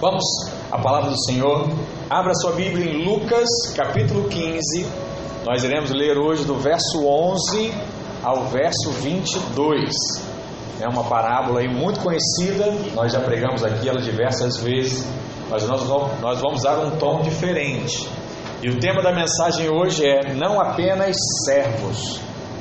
[0.00, 0.22] Vamos
[0.70, 1.68] à palavra do Senhor.
[2.08, 4.86] Abra sua Bíblia em Lucas, capítulo 15.
[5.44, 7.74] Nós iremos ler hoje do verso 11
[8.22, 9.90] ao verso 22.
[10.80, 15.04] É uma parábola aí muito conhecida, nós já pregamos aqui ela diversas vezes,
[15.50, 18.08] mas nós vamos, nós vamos dar um tom diferente.
[18.62, 22.20] E o tema da mensagem hoje é: não apenas servos,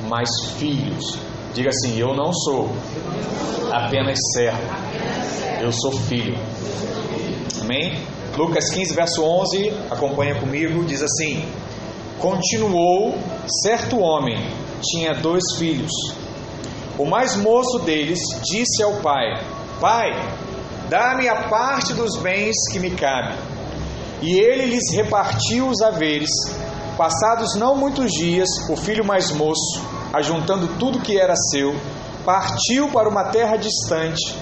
[0.09, 0.27] mas
[0.57, 1.19] filhos.
[1.53, 2.71] Diga assim: eu não sou
[3.71, 4.63] apenas servo,
[5.61, 6.35] eu sou filho.
[7.61, 7.97] Amém?
[8.37, 11.43] Lucas 15, verso 11, acompanha comigo, diz assim:
[12.19, 13.17] Continuou,
[13.63, 14.37] certo homem
[14.81, 15.91] tinha dois filhos.
[16.97, 19.41] O mais moço deles disse ao pai:
[19.79, 20.11] Pai,
[20.89, 23.35] dá-me a parte dos bens que me cabe.
[24.21, 26.29] E ele lhes repartiu os haveres.
[26.97, 31.75] Passados não muitos dias, o filho mais moço, ajuntando tudo que era seu,
[32.25, 34.35] partiu para uma terra distante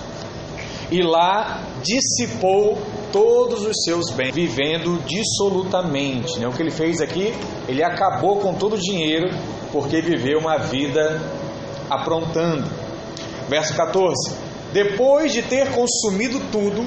[0.91, 2.77] e lá dissipou
[3.11, 6.39] todos os seus bens, vivendo dissolutamente.
[6.39, 6.47] Né?
[6.47, 7.33] O que ele fez aqui,
[7.67, 9.29] ele acabou com todo o dinheiro,
[9.71, 11.21] porque viveu uma vida
[11.89, 12.69] aprontando.
[13.47, 14.35] Verso 14:
[14.73, 16.85] Depois de ter consumido tudo,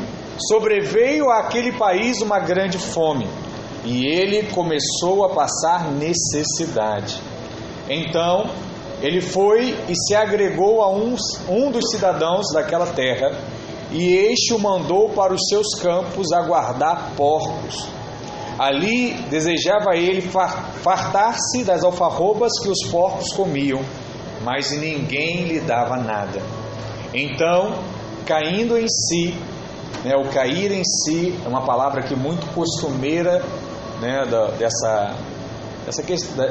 [0.49, 3.29] sobreveio àquele país uma grande fome,
[3.85, 7.21] e ele começou a passar necessidade.
[7.89, 8.51] Então
[9.01, 13.33] ele foi e se agregou a uns, um dos cidadãos daquela terra
[13.91, 17.89] e este o mandou para os seus campos a guardar porcos.
[18.59, 23.81] Ali desejava ele fartar-se das alfarrobas que os porcos comiam,
[24.45, 26.43] mas ninguém lhe dava nada.
[27.15, 27.79] Então,
[28.27, 29.35] caindo em si,
[30.05, 33.43] né, o cair em si é uma palavra que muito costumeira
[34.01, 35.15] né, da, dessa,
[35.87, 36.03] dessa,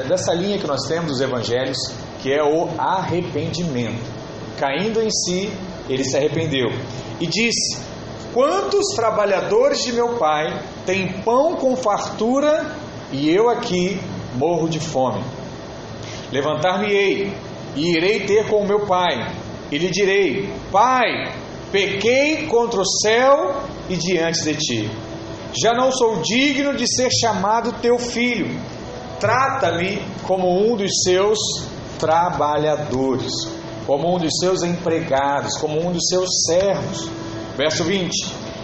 [0.08, 1.78] dessa linha que nós temos dos evangelhos,
[2.20, 4.18] que é o arrependimento.
[4.58, 5.52] Caindo em si,
[5.88, 6.68] ele se arrependeu
[7.20, 7.78] e disse:
[8.32, 12.76] Quantos trabalhadores de meu pai têm pão com fartura
[13.10, 13.98] e eu aqui
[14.34, 15.22] morro de fome?
[16.30, 17.32] Levantar-me-ei
[17.74, 19.32] e irei ter com meu pai,
[19.70, 21.32] e lhe direi: Pai,
[21.72, 24.90] pequei contra o céu e diante de ti.
[25.62, 28.60] Já não sou digno de ser chamado teu filho.
[29.18, 31.38] Trata-me como um dos seus
[31.98, 33.32] trabalhadores
[33.88, 37.08] como um dos seus empregados, como um dos seus servos.
[37.56, 38.12] Verso 20: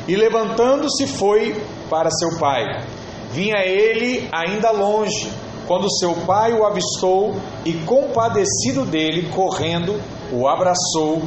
[0.06, 2.84] E levantando-se foi para seu pai.
[3.32, 5.30] Vinha ele ainda longe,
[5.66, 9.98] quando seu pai o avistou e, compadecido dele, correndo,
[10.30, 11.22] o abraçou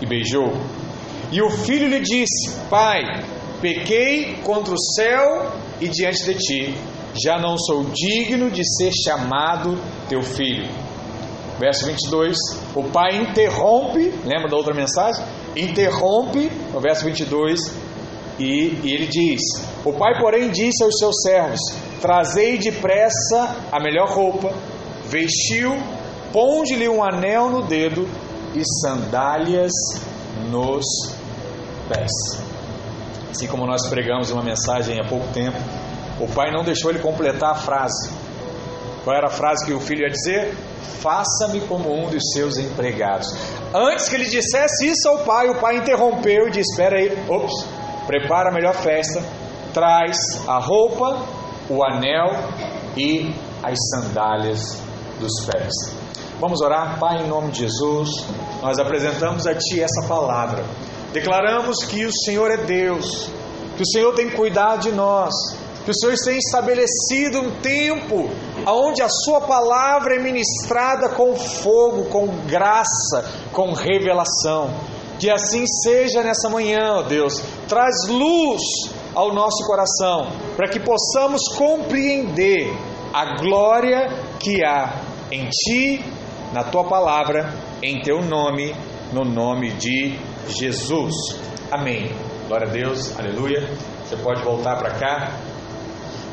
[0.00, 0.52] e beijou.
[1.32, 3.02] E o filho lhe disse: Pai,
[3.60, 6.78] pequei contra o céu e diante de ti,
[7.20, 9.76] já não sou digno de ser chamado
[10.08, 10.81] teu filho.
[11.58, 12.36] Verso 22,
[12.74, 15.24] o pai interrompe, lembra da outra mensagem?
[15.54, 17.60] Interrompe, no verso 22,
[18.38, 19.40] e, e ele diz:
[19.84, 21.60] O pai, porém, disse aos seus servos:
[22.00, 24.52] Trazei depressa a melhor roupa,
[25.04, 25.76] vestiu,
[26.32, 28.08] ponde-lhe um anel no dedo
[28.54, 29.72] e sandálias
[30.50, 30.84] nos
[31.88, 32.10] pés.
[33.30, 35.58] Assim como nós pregamos uma mensagem há pouco tempo,
[36.20, 38.10] o pai não deixou ele completar a frase.
[39.04, 40.54] Qual era a frase que o filho ia dizer?
[41.00, 43.28] Faça-me como um dos seus empregados.
[43.74, 47.66] Antes que ele dissesse isso ao pai, o pai interrompeu e disse: Espera aí, ops,
[48.06, 49.22] prepara a melhor festa,
[49.72, 50.16] traz
[50.46, 51.26] a roupa,
[51.68, 52.30] o anel
[52.96, 54.78] e as sandálias
[55.18, 55.72] dos pés.
[56.40, 58.10] Vamos orar, Pai, em nome de Jesus.
[58.60, 60.64] Nós apresentamos a Ti essa palavra.
[61.12, 63.28] Declaramos que o Senhor é Deus,
[63.76, 65.32] que o Senhor tem cuidado de nós,
[65.84, 68.30] que o Senhor tem estabelecido um tempo
[68.66, 74.74] onde a Sua palavra é ministrada com fogo, com graça, com revelação.
[75.18, 77.42] Que assim seja nessa manhã, ó Deus.
[77.68, 78.62] Traz luz
[79.14, 82.72] ao nosso coração, para que possamos compreender
[83.12, 84.08] a glória
[84.40, 85.00] que há
[85.30, 86.04] em Ti,
[86.52, 88.74] na Tua palavra, em Teu nome,
[89.12, 90.18] no nome de
[90.48, 91.14] Jesus.
[91.70, 92.10] Amém.
[92.48, 93.68] Glória a Deus, aleluia.
[94.04, 95.51] Você pode voltar para cá.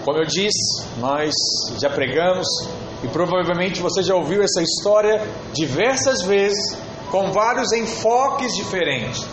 [0.03, 1.33] Como eu disse, nós
[1.79, 2.47] já pregamos
[3.03, 5.21] e provavelmente você já ouviu essa história
[5.53, 6.77] diversas vezes,
[7.11, 9.25] com vários enfoques diferentes.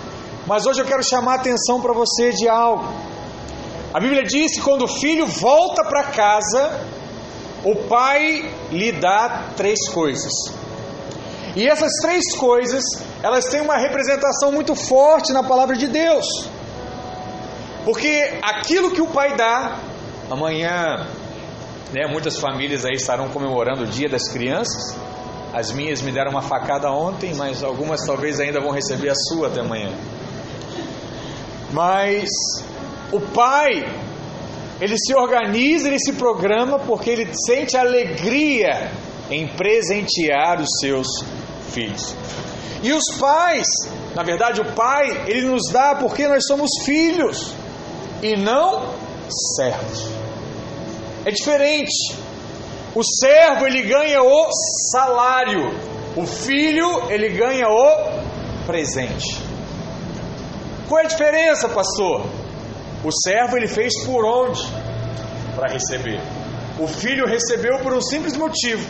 [0.46, 2.84] Mas hoje eu quero chamar a atenção para você de algo.
[3.92, 6.80] A Bíblia diz que quando o filho volta para casa,
[7.64, 10.32] o pai lhe dá três coisas.
[11.56, 12.84] E essas três coisas,
[13.22, 16.26] elas têm uma representação muito forte na palavra de Deus.
[17.84, 19.78] Porque aquilo que o pai dá,
[20.31, 21.06] amanhã,
[21.93, 24.96] né, muitas famílias aí estarão comemorando o Dia das Crianças.
[25.52, 29.49] As minhas me deram uma facada ontem, mas algumas talvez ainda vão receber a sua
[29.49, 29.90] até amanhã.
[31.73, 32.28] Mas
[33.12, 33.87] O pai,
[34.81, 38.90] ele se organiza, ele se programa porque ele sente alegria
[39.31, 41.06] em presentear os seus
[41.72, 42.14] filhos.
[42.82, 43.67] E os pais,
[44.14, 47.55] na verdade, o pai, ele nos dá porque nós somos filhos
[48.22, 48.93] e não
[49.56, 50.15] servos.
[51.26, 52.17] É diferente.
[52.94, 54.49] O servo ele ganha o
[54.93, 55.75] salário,
[56.17, 59.37] o filho ele ganha o presente.
[60.88, 62.26] Qual é a diferença, pastor?
[63.05, 64.62] O servo ele fez por onde
[65.56, 66.20] para receber?
[66.78, 68.88] O filho recebeu por um simples motivo.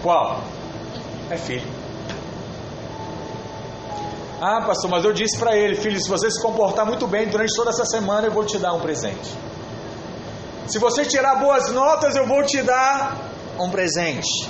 [0.00, 0.40] Qual?
[1.28, 1.66] É filho.
[4.40, 7.52] Ah, pastor, mas eu disse para ele, filho, se você se comportar muito bem durante
[7.56, 9.30] toda essa semana, eu vou te dar um presente.
[10.66, 13.16] Se você tirar boas notas, eu vou te dar
[13.58, 14.48] um presente.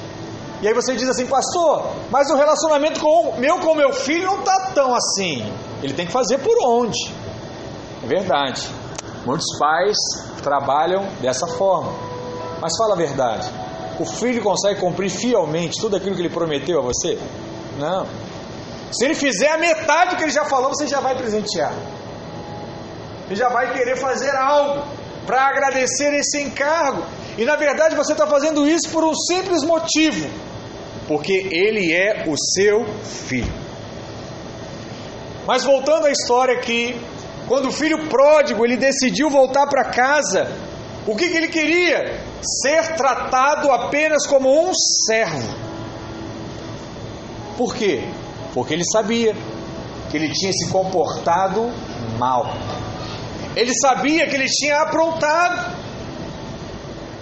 [0.61, 4.41] E aí você diz assim, pastor, mas o relacionamento com meu com meu filho não
[4.41, 5.53] está tão assim.
[5.82, 7.12] Ele tem que fazer por onde?
[8.05, 8.69] É verdade.
[9.26, 9.97] Muitos pais
[10.43, 11.93] trabalham dessa forma.
[12.61, 13.50] Mas fala a verdade.
[13.99, 17.19] O filho consegue cumprir fielmente tudo aquilo que ele prometeu a você?
[17.79, 18.06] Não.
[18.93, 21.73] Se ele fizer a metade do que ele já falou, você já vai presentear.
[23.26, 24.82] Ele já vai querer fazer algo
[25.27, 27.05] para agradecer esse encargo.
[27.39, 30.29] E na verdade você está fazendo isso por um simples motivo:
[31.09, 33.53] porque ele é o seu filho.
[35.47, 37.01] Mas voltando à história aqui,
[37.49, 40.49] quando o filho pródigo ele decidiu voltar para casa,
[41.07, 42.21] o que, que ele queria?
[42.63, 44.73] Ser tratado apenas como um
[45.07, 45.55] servo.
[47.57, 48.05] Por quê?
[48.55, 49.35] Porque ele sabia
[50.11, 51.71] que ele tinha se comportado
[52.19, 52.55] mal.
[53.54, 55.76] Ele sabia que ele tinha aprontado.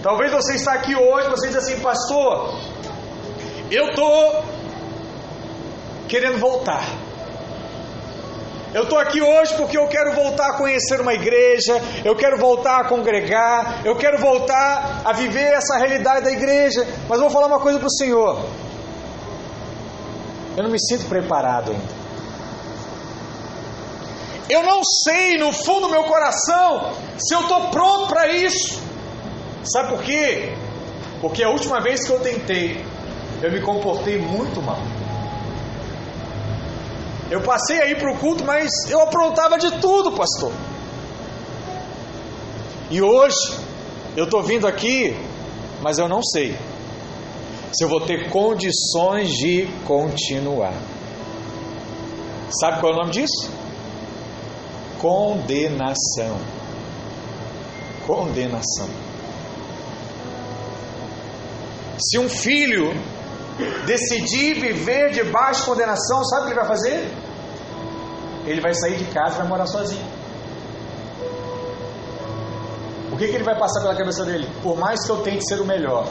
[0.01, 2.57] Talvez você está aqui hoje, você diz assim, pastor,
[3.69, 4.43] eu estou
[6.07, 6.83] querendo voltar.
[8.73, 12.79] Eu estou aqui hoje porque eu quero voltar a conhecer uma igreja, eu quero voltar
[12.79, 16.87] a congregar, eu quero voltar a viver essa realidade da igreja.
[17.07, 18.45] Mas vou falar uma coisa para o Senhor.
[20.55, 22.00] Eu não me sinto preparado ainda.
[24.51, 28.81] Eu não sei no fundo do meu coração se eu estou pronto para isso.
[29.63, 30.53] Sabe por quê?
[31.21, 32.85] Porque a última vez que eu tentei,
[33.41, 34.81] eu me comportei muito mal.
[37.29, 40.51] Eu passei aí para o culto, mas eu aprontava de tudo, pastor.
[42.89, 43.57] E hoje,
[44.17, 45.15] eu estou vindo aqui,
[45.81, 46.57] mas eu não sei
[47.71, 50.73] se eu vou ter condições de continuar.
[52.59, 53.60] Sabe qual é o nome disso?
[55.01, 56.37] Condenação.
[58.05, 58.87] Condenação.
[61.97, 62.93] Se um filho
[63.85, 67.11] decidir viver debaixo de condenação, sabe o que ele vai fazer?
[68.45, 70.05] Ele vai sair de casa e vai morar sozinho.
[73.11, 74.47] O que, que ele vai passar pela cabeça dele?
[74.63, 76.07] Por mais que eu tente ser o melhor,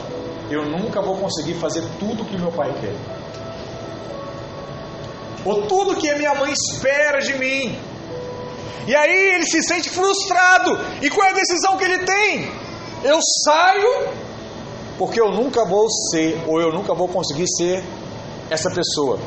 [0.49, 2.95] eu nunca vou conseguir fazer tudo que meu pai quer.
[5.43, 7.90] Ou tudo que a minha mãe espera de mim.
[8.87, 10.79] E aí ele se sente frustrado.
[11.01, 12.51] E qual é a decisão que ele tem?
[13.03, 14.09] Eu saio
[14.97, 17.83] porque eu nunca vou ser, ou eu nunca vou conseguir ser
[18.49, 19.17] essa pessoa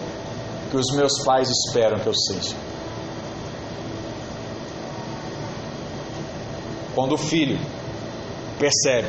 [0.70, 2.54] que os meus pais esperam que eu seja.
[6.94, 7.58] Quando o filho
[8.58, 9.08] percebe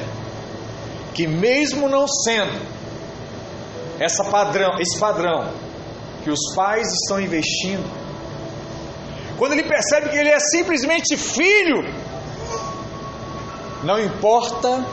[1.14, 2.60] que mesmo não sendo
[4.00, 5.54] essa padrão, esse padrão
[6.24, 7.86] que os pais estão investindo,
[9.38, 11.84] quando ele percebe que ele é simplesmente filho,
[13.84, 14.86] não importa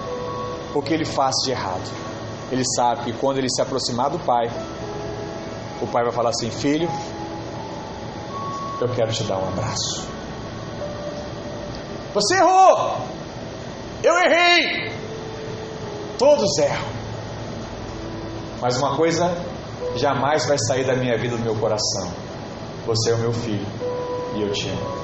[0.74, 1.88] o que ele faz de errado,
[2.50, 4.50] ele sabe que quando ele se aproximar do pai,
[5.80, 6.88] o pai vai falar assim: Filho,
[8.80, 10.08] eu quero te dar um abraço.
[12.12, 12.98] Você errou,
[14.02, 14.92] eu errei,
[16.18, 16.88] todos erram,
[18.60, 19.34] mas uma coisa
[19.96, 22.12] jamais vai sair da minha vida, do meu coração:
[22.84, 23.91] você é o meu filho
[24.34, 25.02] e eu te amo.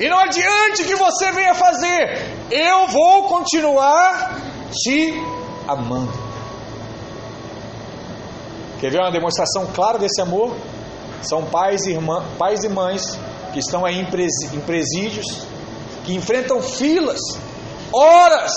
[0.00, 4.40] E não adiante que você venha fazer, eu vou continuar
[4.72, 5.14] te
[5.68, 6.12] amando.
[8.80, 10.56] Quer ver uma demonstração clara desse amor?
[11.22, 13.18] São pais e, irmã, pais e mães
[13.52, 15.46] que estão aí em presídios,
[16.04, 17.20] que enfrentam filas,
[17.92, 18.52] horas,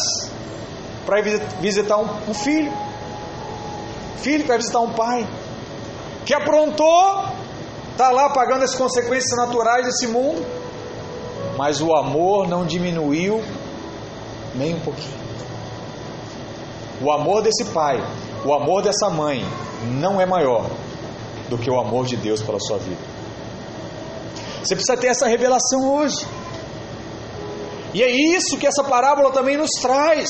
[1.06, 1.22] para
[1.62, 2.74] visitar um, um filho.
[4.18, 5.26] Filho para visitar um pai,
[6.26, 7.37] que aprontou
[7.98, 10.46] está lá pagando as consequências naturais desse mundo,
[11.58, 13.44] mas o amor não diminuiu
[14.54, 15.18] nem um pouquinho.
[17.02, 17.98] O amor desse pai,
[18.46, 19.44] o amor dessa mãe,
[20.00, 20.70] não é maior
[21.50, 23.02] do que o amor de Deus pela sua vida.
[24.64, 26.24] Você precisa ter essa revelação hoje.
[27.96, 30.28] E é isso que essa parábola também nos traz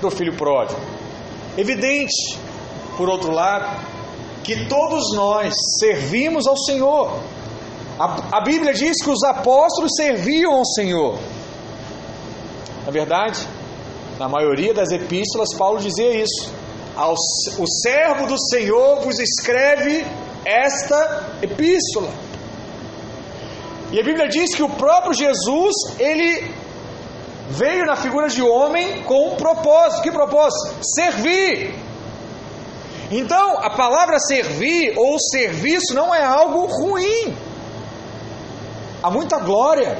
[0.00, 0.80] do filho pródigo.
[1.58, 2.38] Evidente,
[2.96, 3.89] por outro lado,
[4.50, 7.20] que todos nós servimos ao Senhor.
[7.96, 11.20] A, a Bíblia diz que os apóstolos serviam ao Senhor.
[12.84, 13.46] Na verdade,
[14.18, 16.52] na maioria das epístolas, Paulo dizia isso.
[16.96, 20.04] Ao, o servo do Senhor vos escreve
[20.44, 22.10] esta epístola.
[23.92, 26.52] E a Bíblia diz que o próprio Jesus, ele
[27.50, 30.02] veio na figura de homem com um propósito.
[30.02, 30.74] Que propósito?
[30.82, 31.89] Servir.
[33.10, 37.34] Então, a palavra servir ou serviço não é algo ruim.
[39.02, 39.98] Há muita glória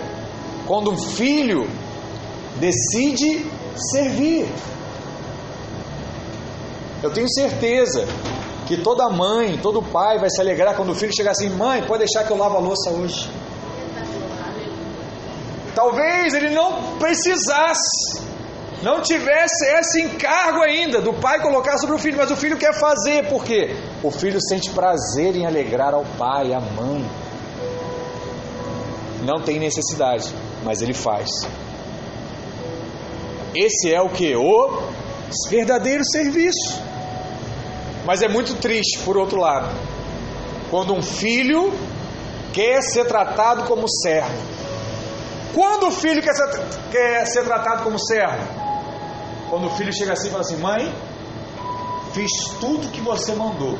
[0.66, 1.68] quando um filho
[2.60, 3.44] decide
[3.92, 4.46] servir.
[7.02, 8.06] Eu tenho certeza
[8.66, 12.04] que toda mãe, todo pai vai se alegrar quando o filho chegar assim: mãe, pode
[12.04, 13.28] deixar que eu lavo a louça hoje.
[15.74, 18.22] Talvez ele não precisasse,
[18.82, 22.72] não tivesse esse encargo ainda do pai colocar sobre o filho, mas o filho quer
[22.72, 23.76] fazer, por quê?
[24.02, 27.04] O filho sente prazer em alegrar ao pai, à mãe.
[29.22, 30.34] Não tem necessidade,
[30.64, 31.28] mas ele faz.
[33.54, 34.34] Esse é o que?
[34.34, 34.82] O
[35.50, 36.80] verdadeiro serviço.
[38.06, 39.68] Mas é muito triste, por outro lado,
[40.70, 41.70] quando um filho
[42.52, 44.32] quer ser tratado como servo.
[45.52, 46.48] Quando o filho quer ser,
[46.90, 48.59] quer ser tratado como servo?
[49.50, 50.94] Quando o filho chega assim e fala assim: Mãe,
[52.12, 52.30] fiz
[52.60, 53.76] tudo que você mandou.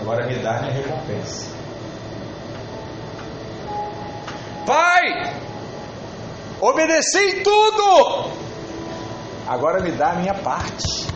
[0.00, 1.50] Agora me dá minha recompensa.
[4.64, 5.34] Pai,
[6.60, 8.30] obedeci tudo.
[9.46, 11.08] Agora me dá a minha parte.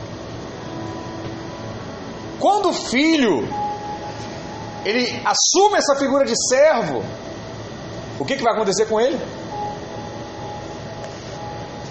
[2.40, 3.46] Quando o filho
[4.84, 7.04] ele assume essa figura de servo,
[8.18, 9.16] o que, que vai acontecer com ele?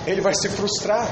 [0.05, 1.08] Ele vai se frustrar.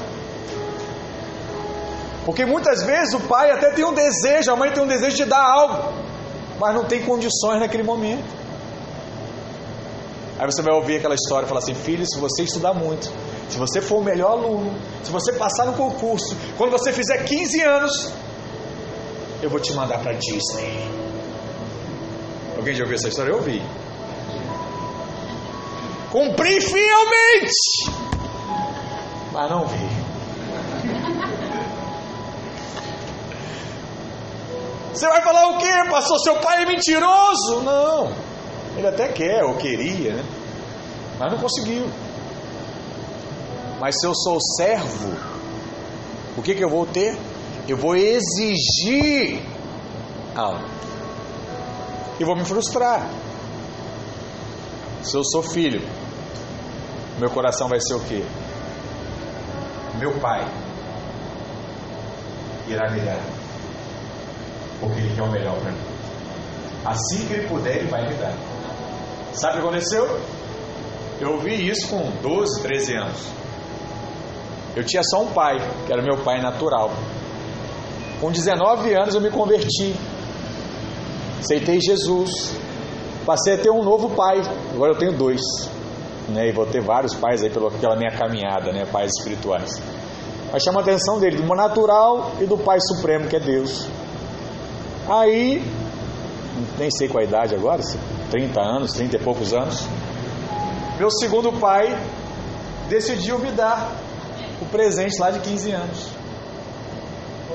[2.24, 5.24] Porque muitas vezes o pai até tem um desejo, a mãe tem um desejo de
[5.24, 5.92] dar algo,
[6.58, 8.40] mas não tem condições naquele momento.
[10.38, 13.10] Aí você vai ouvir aquela história e falar assim: filho, se você estudar muito,
[13.50, 17.60] se você for o melhor aluno, se você passar no concurso, quando você fizer 15
[17.62, 18.12] anos,
[19.42, 20.88] eu vou te mandar para Disney.
[22.56, 23.30] Alguém já ouviu essa história?
[23.30, 23.62] Eu ouvi.
[26.10, 27.90] Cumpri fielmente,
[29.32, 30.10] mas não vi.
[34.92, 36.18] Você vai falar o quê, pastor?
[36.20, 37.60] Seu pai é mentiroso?
[37.62, 38.12] Não.
[38.76, 40.24] Ele até quer, ou queria, né?
[41.18, 41.86] Mas não conseguiu.
[43.78, 45.16] Mas se eu sou servo,
[46.36, 47.16] o que, que eu vou ter?
[47.68, 49.42] Eu vou exigir
[50.34, 50.68] algo.
[52.18, 53.08] E vou me frustrar.
[55.02, 55.80] Se eu sou filho,
[57.18, 58.22] meu coração vai ser o quê?
[60.00, 60.44] Meu pai
[62.66, 63.20] irá me dar.
[64.80, 65.78] Porque ele quer o melhor para mim.
[66.86, 68.34] Assim que ele puder, ele vai me dar.
[69.34, 70.20] Sabe o que aconteceu?
[71.20, 73.26] Eu ouvi isso com 12, 13 anos.
[74.74, 76.90] Eu tinha só um pai, que era meu pai natural.
[78.20, 79.94] Com 19 anos eu me converti.
[81.40, 82.30] Aceitei Jesus.
[83.26, 84.40] Passei a ter um novo pai.
[84.72, 85.40] Agora eu tenho dois.
[86.30, 86.48] Né?
[86.48, 88.86] E vou ter vários pais aí pela minha caminhada, né?
[88.86, 89.80] Pais espirituais.
[90.52, 93.86] Mas chama a atenção dele, do natural e do Pai Supremo, que é Deus.
[95.08, 95.62] Aí,
[96.78, 97.82] nem sei qual a idade agora,
[98.30, 99.86] 30 anos, 30 e poucos anos.
[100.98, 101.96] Meu segundo pai
[102.88, 103.92] decidiu me dar
[104.60, 106.08] o presente lá de 15 anos.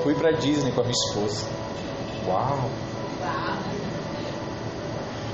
[0.01, 1.45] Fui para Disney com a minha esposa.
[2.27, 2.69] Uau!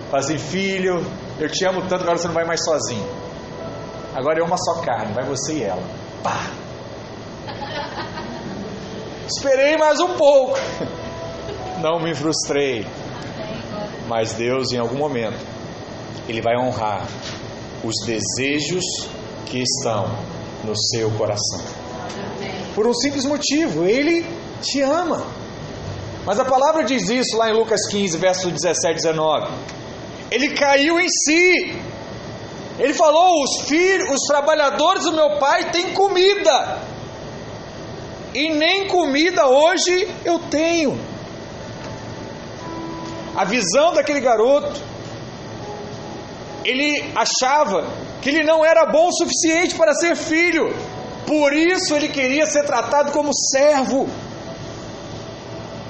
[0.10, 1.06] Falei assim, filho,
[1.40, 3.21] eu te amo tanto, agora você não vai mais sozinho.
[4.14, 5.84] Agora é uma só carne, vai você e ela.
[6.24, 6.52] Pá!
[9.28, 10.58] Esperei mais um pouco.
[11.82, 12.86] Não me frustrei.
[14.08, 15.40] Mas Deus, em algum momento,
[16.28, 17.08] Ele vai honrar
[17.84, 18.84] os desejos
[19.46, 20.06] que estão
[20.64, 21.62] no seu coração.
[22.76, 24.26] Por um simples motivo, Ele
[24.62, 25.26] te ama.
[26.26, 29.52] Mas a palavra diz isso lá em Lucas 15, verso 17 e 19.
[30.30, 31.82] Ele caiu em si.
[32.82, 36.80] Ele falou: os filhos, os trabalhadores do meu pai têm comida.
[38.34, 41.00] E nem comida hoje eu tenho.
[43.36, 44.82] A visão daquele garoto,
[46.66, 47.88] ele achava
[48.20, 50.76] que ele não era bom o suficiente para ser filho,
[51.28, 54.10] por isso ele queria ser tratado como servo.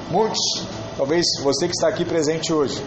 [0.10, 0.66] Muitos,
[0.98, 2.84] talvez você que está aqui presente hoje,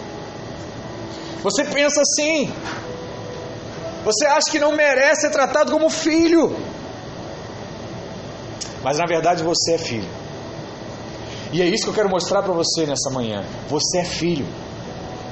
[1.42, 2.52] você pensa assim:
[4.04, 6.56] Você acha que não merece ser tratado como filho.
[8.82, 10.08] Mas na verdade você é filho.
[11.52, 13.44] E é isso que eu quero mostrar para você nessa manhã.
[13.68, 14.46] Você é filho.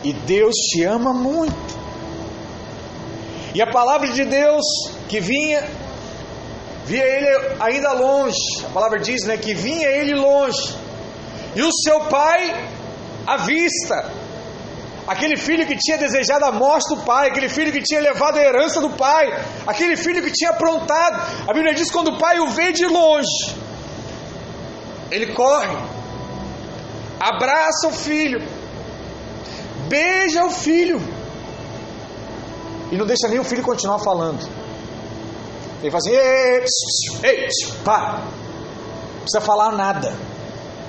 [0.03, 1.83] E Deus te ama muito.
[3.55, 4.65] E a palavra de Deus
[5.09, 5.63] que vinha,
[6.87, 8.65] via ele ainda longe.
[8.65, 10.75] A palavra diz né, que vinha ele longe.
[11.55, 12.69] E o seu pai
[13.27, 14.22] à vista.
[15.13, 18.43] Aquele filho que tinha desejado a morte do pai, aquele filho que tinha levado a
[18.43, 19.25] herança do pai,
[19.67, 21.17] aquele filho que tinha aprontado.
[21.47, 23.55] A Bíblia diz quando o pai o vê de longe,
[25.11, 25.77] ele corre,
[27.21, 28.41] abraça o filho,
[29.89, 30.99] beija o filho
[32.91, 34.49] e não deixa nem o filho continuar falando.
[35.83, 36.65] Ele fala assim: ei,
[37.25, 37.49] ei, ei,
[39.13, 40.15] não precisa falar nada,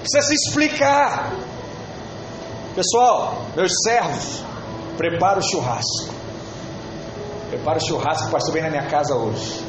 [0.02, 1.53] precisa se explicar.
[2.76, 4.44] Pessoal, meus servos,
[4.98, 6.12] prepara o churrasco.
[7.52, 9.64] Prepara o churrasco, pastor vem na minha casa hoje.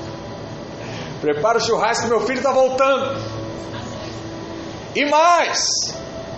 [1.21, 3.21] Prepara o churrasco, meu filho está voltando.
[4.97, 5.95] E mais,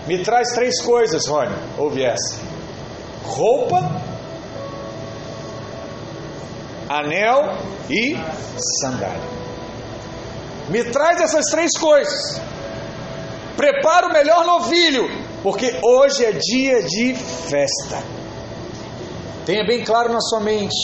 [0.08, 1.54] me traz três coisas, Rony.
[1.78, 2.36] Ouve essa:
[3.24, 3.88] roupa,
[6.88, 7.58] anel
[7.88, 8.16] e
[8.80, 9.36] sandália.
[10.68, 12.40] Me traz essas três coisas.
[13.56, 18.02] Prepara o melhor novilho porque hoje é dia de festa.
[19.44, 20.74] Tenha bem claro na sua mente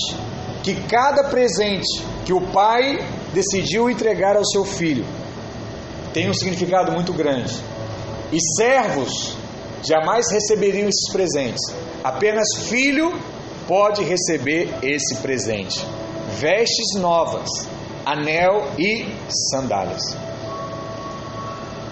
[0.62, 2.97] que cada presente que o pai
[3.35, 5.04] decidiu entregar ao seu filho
[6.14, 7.52] tem um significado muito grande.
[8.31, 9.37] E servos
[9.83, 11.75] jamais receberiam esses presentes.
[12.04, 13.21] Apenas filho
[13.66, 15.85] pode receber esse presente:
[16.38, 17.49] vestes novas,
[18.07, 19.12] anel e
[19.50, 20.16] sandálias.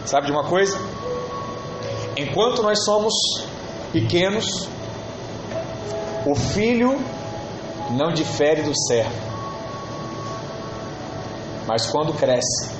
[0.06, 0.78] Sabe de uma coisa?
[2.20, 3.14] Enquanto nós somos
[3.92, 4.68] pequenos,
[6.26, 7.00] o filho
[7.92, 9.30] não difere do servo.
[11.66, 12.70] Mas quando cresce,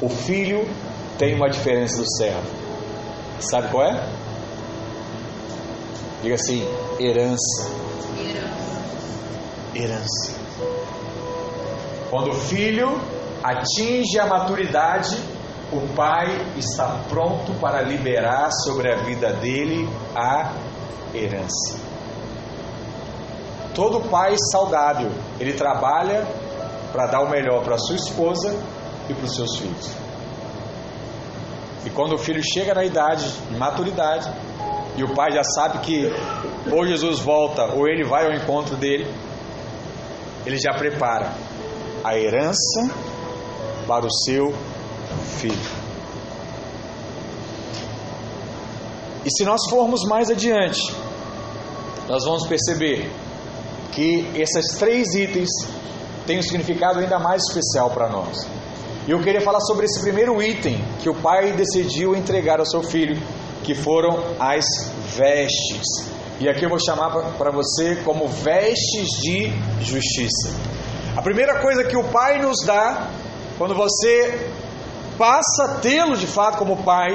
[0.00, 0.66] o filho
[1.18, 2.48] tem uma diferença do servo.
[3.38, 4.08] Sabe qual é?
[6.22, 6.66] Diga assim:
[6.98, 7.70] herança.
[9.74, 10.32] Herança.
[12.08, 12.98] Quando o filho
[13.44, 15.18] atinge a maturidade,
[15.72, 20.52] o pai está pronto para liberar sobre a vida dele a
[21.14, 21.78] herança.
[23.74, 26.26] Todo pai saudável, ele trabalha
[26.92, 28.56] para dar o melhor para sua esposa
[29.08, 29.90] e para os seus filhos.
[31.86, 34.30] E quando o filho chega na idade, maturidade,
[34.96, 36.12] e o pai já sabe que
[36.70, 39.06] ou Jesus volta ou ele vai ao encontro dele,
[40.44, 41.32] ele já prepara
[42.02, 42.90] a herança
[43.86, 44.69] para o seu filho.
[49.24, 50.80] E se nós formos mais adiante,
[52.08, 53.10] nós vamos perceber
[53.92, 55.48] que esses três itens
[56.26, 58.46] têm um significado ainda mais especial para nós.
[59.06, 62.82] E eu queria falar sobre esse primeiro item que o pai decidiu entregar ao seu
[62.82, 63.20] filho,
[63.62, 64.64] que foram as
[65.16, 66.10] vestes.
[66.38, 70.54] E aqui eu vou chamar para você como vestes de justiça.
[71.16, 73.10] A primeira coisa que o pai nos dá,
[73.58, 74.50] quando você
[75.20, 77.10] passa a tê-lo de fato como pai,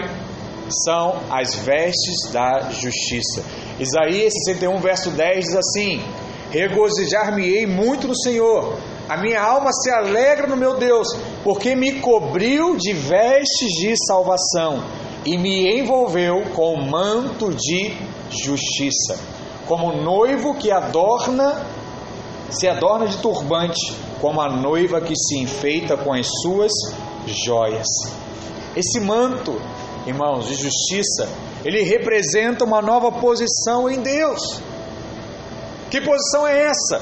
[0.85, 3.43] são as vestes da justiça.
[3.79, 6.03] Isaías 61, verso 10 diz assim:
[6.51, 8.77] Regozijar-me-ei muito no Senhor,
[9.09, 11.07] a minha alma se alegra no meu Deus,
[11.43, 14.83] porque me cobriu de vestes de salvação
[15.25, 17.97] e me envolveu com manto de
[18.29, 19.17] justiça,
[19.65, 21.65] como noivo que adorna,
[22.51, 26.71] se adorna de turbante, como a noiva que se enfeita com as suas
[27.33, 27.87] joias.
[28.75, 29.59] Esse manto,
[30.05, 31.29] irmãos, de justiça,
[31.63, 34.61] ele representa uma nova posição em Deus.
[35.89, 37.01] Que posição é essa?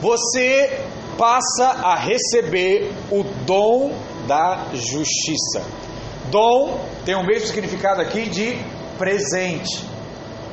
[0.00, 0.80] Você
[1.16, 3.94] passa a receber o dom
[4.26, 5.62] da justiça.
[6.30, 8.58] Dom tem o mesmo significado aqui de
[8.98, 9.84] presente.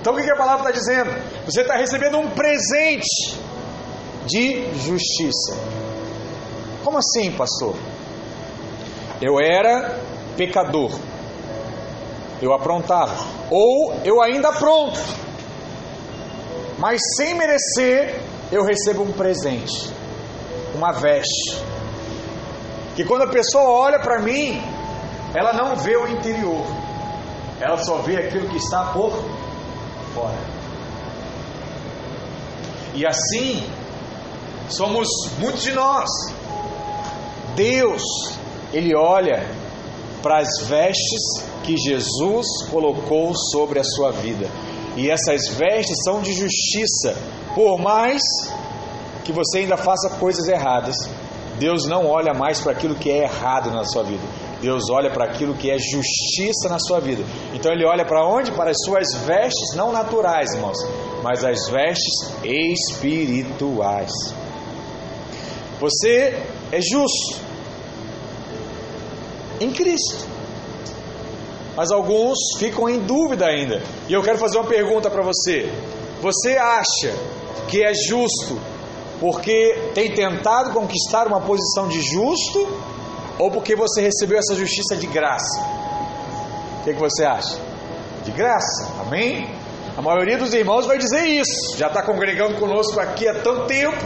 [0.02, 1.12] Então o que a palavra está dizendo?
[1.46, 3.38] Você está recebendo um presente
[4.26, 5.58] de justiça.
[6.84, 7.76] Como assim, pastor?
[9.22, 10.00] Eu era
[10.38, 10.92] pecador.
[12.42, 13.16] Eu aprontava.
[13.50, 15.00] Ou eu ainda apronto.
[16.78, 19.94] Mas sem merecer, eu recebo um presente.
[20.74, 21.62] Uma veste.
[22.96, 24.62] Que quando a pessoa olha para mim,
[25.36, 26.66] ela não vê o interior.
[27.60, 29.12] Ela só vê aquilo que está por
[30.14, 30.38] fora.
[32.94, 33.70] E assim,
[34.70, 36.10] somos muitos de nós.
[37.56, 38.02] Deus
[38.74, 39.46] ele olha
[40.22, 44.48] para as vestes que Jesus colocou sobre a sua vida.
[44.96, 47.16] E essas vestes são de justiça,
[47.56, 48.22] por mais
[49.24, 50.96] que você ainda faça coisas erradas,
[51.58, 54.24] Deus não olha mais para aquilo que é errado na sua vida.
[54.62, 57.24] Deus olha para aquilo que é justiça na sua vida.
[57.54, 58.52] Então ele olha para onde?
[58.52, 60.78] Para as suas vestes não naturais, irmãos,
[61.24, 64.12] mas as vestes espirituais.
[65.80, 66.38] Você
[66.72, 67.49] é justo
[69.60, 70.26] em Cristo.
[71.76, 73.82] Mas alguns ficam em dúvida ainda.
[74.08, 75.72] E eu quero fazer uma pergunta para você.
[76.22, 77.14] Você acha
[77.68, 78.60] que é justo
[79.20, 82.68] porque tem tentado conquistar uma posição de justo
[83.38, 85.62] ou porque você recebeu essa justiça de graça?
[86.82, 87.58] O que, que você acha?
[88.24, 89.50] De graça, amém?
[89.98, 93.98] A maioria dos irmãos vai dizer isso, já está congregando conosco aqui há tanto tempo.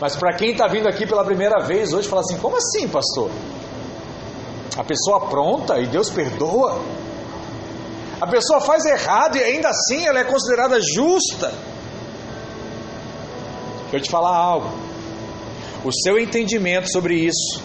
[0.00, 3.30] Mas para quem está vindo aqui pela primeira vez hoje, fala assim: como assim, pastor?
[4.78, 6.80] A pessoa pronta e Deus perdoa?
[8.20, 11.52] A pessoa faz errado e ainda assim ela é considerada justa?
[13.82, 14.70] Deixa eu te falar algo.
[15.84, 17.60] O seu entendimento sobre isso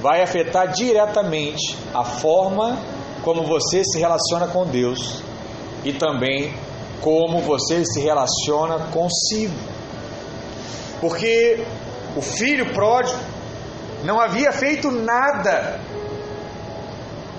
[0.00, 2.78] vai afetar diretamente a forma
[3.24, 5.20] como você se relaciona com Deus
[5.84, 6.54] e também
[7.00, 9.58] como você se relaciona consigo.
[11.00, 11.64] Porque
[12.16, 13.18] o filho pródigo
[14.04, 15.80] não havia feito nada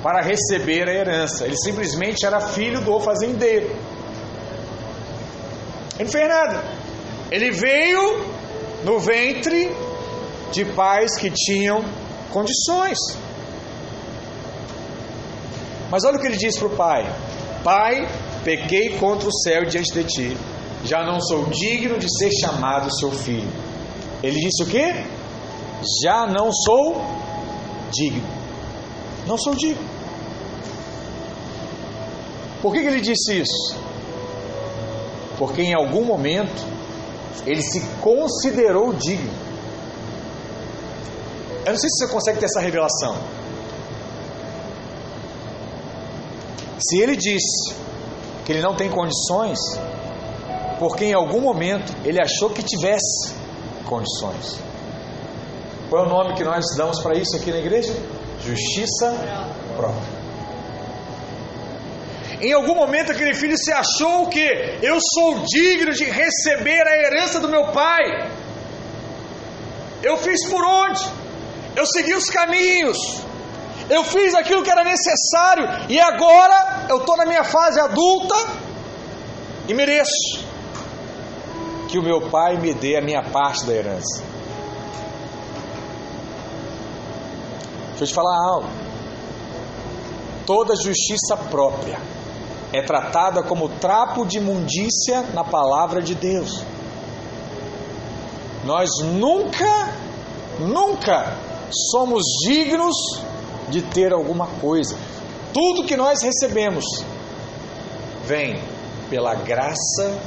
[0.01, 3.67] para receber a herança, ele simplesmente era filho do fazendeiro.
[5.95, 6.63] Ele não fez nada.
[7.29, 8.25] Ele veio
[8.83, 9.75] no ventre
[10.51, 11.83] de pais que tinham
[12.31, 12.97] condições.
[15.91, 17.15] Mas olha o que ele diz para o pai:
[17.63, 18.07] Pai,
[18.43, 20.38] pequei contra o céu diante de ti,
[20.85, 23.51] já não sou digno de ser chamado seu filho.
[24.23, 25.05] Ele disse o que?
[26.03, 27.03] Já não sou
[27.91, 28.27] digno.
[29.25, 29.88] Não sou digno.
[32.62, 33.76] Por que, que ele disse isso?
[35.38, 36.65] Porque em algum momento
[37.45, 39.32] ele se considerou digno.
[41.65, 43.15] Eu não sei se você consegue ter essa revelação.
[46.80, 47.74] Se ele disse
[48.45, 49.60] que ele não tem condições,
[50.80, 53.34] porque em algum momento ele achou que tivesse
[53.86, 54.60] condições.
[55.89, 57.93] Qual é o nome que nós damos para isso aqui na igreja?
[58.41, 59.13] Justiça
[59.76, 60.18] própria.
[62.41, 64.39] Em algum momento aquele filho se achou que?
[64.82, 68.32] Eu sou digno de receber a herança do meu pai.
[70.02, 71.02] Eu fiz por onde?
[71.75, 72.97] Eu segui os caminhos.
[73.89, 78.36] Eu fiz aquilo que era necessário e agora eu estou na minha fase adulta
[79.67, 80.47] e mereço
[81.89, 84.23] que o meu pai me dê a minha parte da herança.
[87.89, 88.69] Deixa eu te falar algo.
[90.45, 91.99] Toda justiça própria
[92.71, 96.63] é tratada como trapo de imundícia na palavra de Deus.
[98.63, 99.93] Nós nunca,
[100.60, 101.38] nunca
[101.91, 102.95] somos dignos
[103.69, 104.95] de ter alguma coisa.
[105.53, 106.86] Tudo que nós recebemos
[108.25, 108.62] vem
[109.10, 110.19] pela graça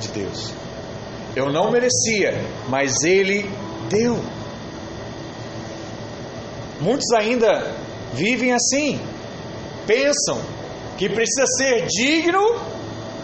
[0.00, 0.52] de Deus.
[1.36, 2.34] Eu não merecia,
[2.68, 3.48] mas Ele
[3.88, 4.18] deu.
[6.80, 7.76] Muitos ainda
[8.14, 9.00] vivem assim,
[9.86, 10.57] pensam
[10.98, 12.42] que precisa ser digno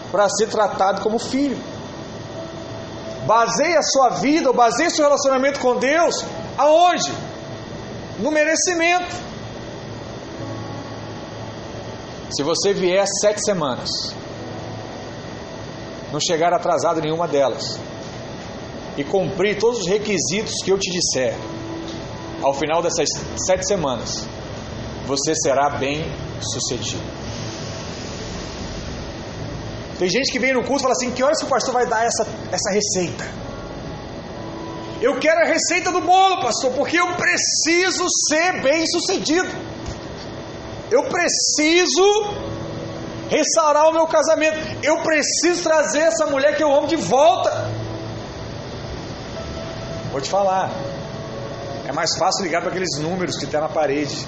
[0.09, 1.57] para ser tratado como filho.
[3.27, 6.23] Baseia a sua vida, ou baseia seu relacionamento com Deus,
[6.57, 7.11] aonde?
[8.17, 9.13] No merecimento.
[12.31, 13.89] Se você vier sete semanas,
[16.13, 17.77] não chegar atrasado em nenhuma delas,
[18.95, 21.35] e cumprir todos os requisitos que eu te disser,
[22.41, 23.09] ao final dessas
[23.45, 24.25] sete semanas,
[25.05, 26.05] você será bem
[26.39, 27.24] sucedido.
[29.97, 31.85] Tem gente que vem no curso e fala assim: que horas que o pastor vai
[31.85, 33.23] dar essa, essa receita?
[35.01, 39.47] Eu quero a receita do bolo, pastor, porque eu preciso ser bem sucedido.
[40.91, 42.33] Eu preciso
[43.29, 44.57] restaurar o meu casamento.
[44.83, 47.51] Eu preciso trazer essa mulher que eu amo de volta.
[50.11, 50.71] Vou te falar.
[51.87, 54.27] É mais fácil ligar para aqueles números que tem na parede,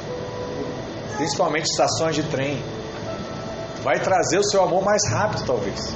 [1.18, 2.62] principalmente estações de trem
[3.88, 5.95] vai trazer o seu amor mais rápido, talvez.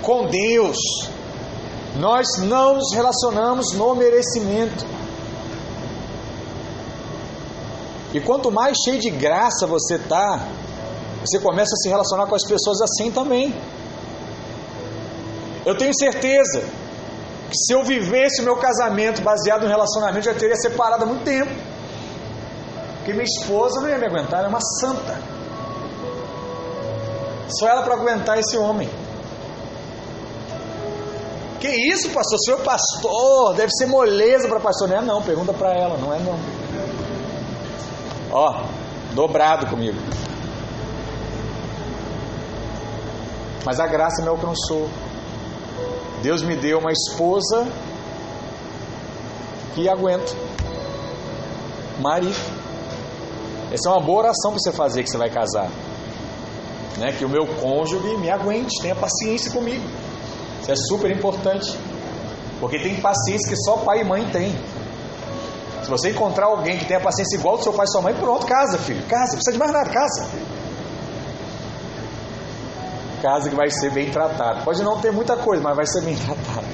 [0.00, 0.78] Com Deus,
[1.96, 4.86] nós não nos relacionamos no merecimento.
[8.14, 10.48] E quanto mais cheio de graça você tá,
[11.20, 13.54] você começa a se relacionar com as pessoas assim também.
[15.66, 16.60] Eu tenho certeza
[17.50, 21.24] que se eu vivesse o meu casamento baseado no relacionamento, já teria separado há muito
[21.24, 21.75] tempo.
[23.06, 25.16] Porque minha esposa não ia me aguentar, ela é uma santa.
[27.48, 28.90] Só ela para aguentar esse homem.
[31.60, 32.36] Que isso, pastor?
[32.40, 34.88] Senhor é pastor, deve ser moleza para pastor.
[34.88, 36.36] Não é não, pergunta para ela, não é não.
[38.32, 38.64] Ó,
[39.12, 39.98] dobrado comigo.
[43.64, 44.90] Mas a graça me alcançou.
[46.24, 47.68] Deus me deu uma esposa
[49.76, 50.32] que aguenta.
[52.00, 52.34] Mari.
[53.76, 55.68] Essa é uma boa oração para você fazer que você vai casar.
[56.96, 57.12] Né?
[57.12, 59.84] Que o meu cônjuge me aguente, tenha paciência comigo.
[60.62, 61.78] Isso é super importante.
[62.58, 64.50] Porque tem paciência que só pai e mãe têm.
[65.82, 68.46] Se você encontrar alguém que tenha paciência igual do seu pai e sua mãe, pronto,
[68.46, 69.02] casa, filho.
[69.02, 70.26] Casa, não precisa de mais nada, casa.
[73.20, 74.64] Casa que vai ser bem tratado.
[74.64, 76.66] Pode não ter muita coisa, mas vai ser bem tratado.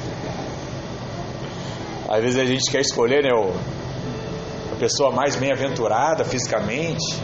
[2.09, 3.53] Às vezes a gente quer escolher, né, o,
[4.83, 7.17] pessoa mais bem-aventurada fisicamente,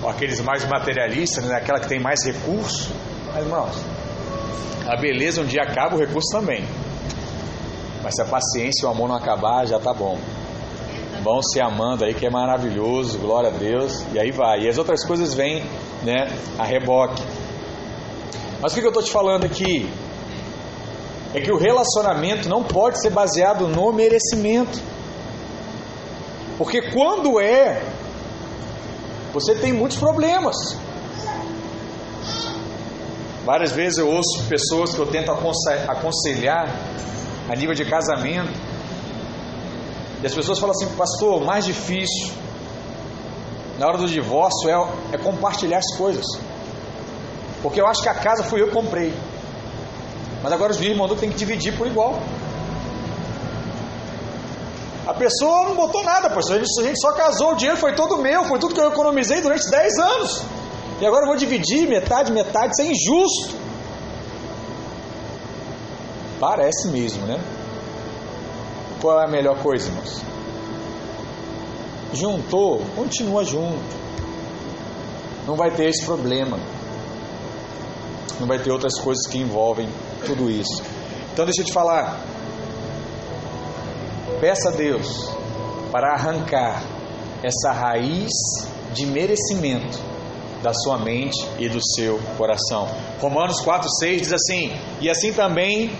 [0.00, 2.94] ou aqueles mais materialistas, né, aquela que tem mais recurso.
[3.26, 3.74] Mas, irmãos,
[4.86, 6.64] a beleza um dia acaba, o recurso também.
[8.04, 10.16] Mas se a paciência e o amor não acabar, já tá bom.
[11.24, 14.60] Vão se amando aí, que é maravilhoso, glória a Deus, e aí vai.
[14.60, 15.64] E as outras coisas vêm,
[16.04, 17.20] né, a reboque.
[18.62, 19.90] Mas o que eu estou te falando aqui?
[21.34, 24.80] É que o relacionamento não pode ser baseado no merecimento.
[26.58, 27.82] Porque quando é,
[29.32, 30.56] você tem muitos problemas.
[33.44, 36.68] Várias vezes eu ouço pessoas que eu tento aconselhar
[37.48, 38.52] a nível de casamento.
[40.22, 42.32] E as pessoas falam assim, pastor, mais difícil
[43.78, 46.24] na hora do divórcio é, é compartilhar as coisas.
[47.62, 49.12] Porque eu acho que a casa fui eu que comprei.
[50.42, 52.18] Mas agora os irmãos tem que dividir por igual.
[55.06, 56.56] A pessoa não botou nada, pastor.
[56.56, 59.70] A gente só casou, o dinheiro foi todo meu, foi tudo que eu economizei durante
[59.70, 60.42] 10 anos.
[61.00, 63.54] E agora eu vou dividir metade, metade, isso é injusto.
[66.40, 67.40] Parece mesmo, né?
[69.00, 70.22] Qual é a melhor coisa, irmãos?
[72.12, 73.96] Juntou, continua junto.
[75.46, 76.58] Não vai ter esse problema.
[78.40, 79.88] Não vai ter outras coisas que envolvem
[80.24, 80.82] tudo isso.
[81.32, 82.18] Então deixa eu te falar.
[84.40, 85.30] Peça a Deus
[85.90, 86.82] para arrancar
[87.42, 88.30] essa raiz
[88.92, 89.98] de merecimento
[90.62, 92.88] da sua mente e do seu coração.
[93.20, 95.90] Romanos 4,6 diz assim: E assim também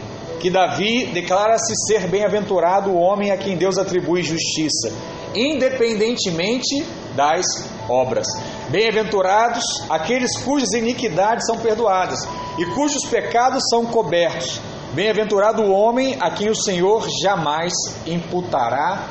[0.40, 4.92] que Davi declara-se ser bem-aventurado o homem a quem Deus atribui justiça,
[5.35, 7.46] independentemente das
[7.88, 8.27] obras.
[8.68, 12.18] Bem-aventurados aqueles cujas iniquidades são perdoadas
[12.59, 14.61] e cujos pecados são cobertos.
[14.94, 17.72] Bem-aventurado o homem a quem o Senhor jamais
[18.07, 19.09] imputará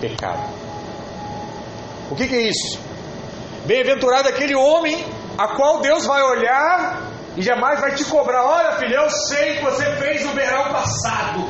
[0.00, 0.48] pecado.
[2.10, 2.78] O que, que é isso?
[3.66, 5.04] Bem-aventurado aquele homem
[5.36, 7.02] a qual Deus vai olhar
[7.36, 8.44] e jamais vai te cobrar.
[8.44, 11.44] Olha, filho, eu sei que você fez no verão passado.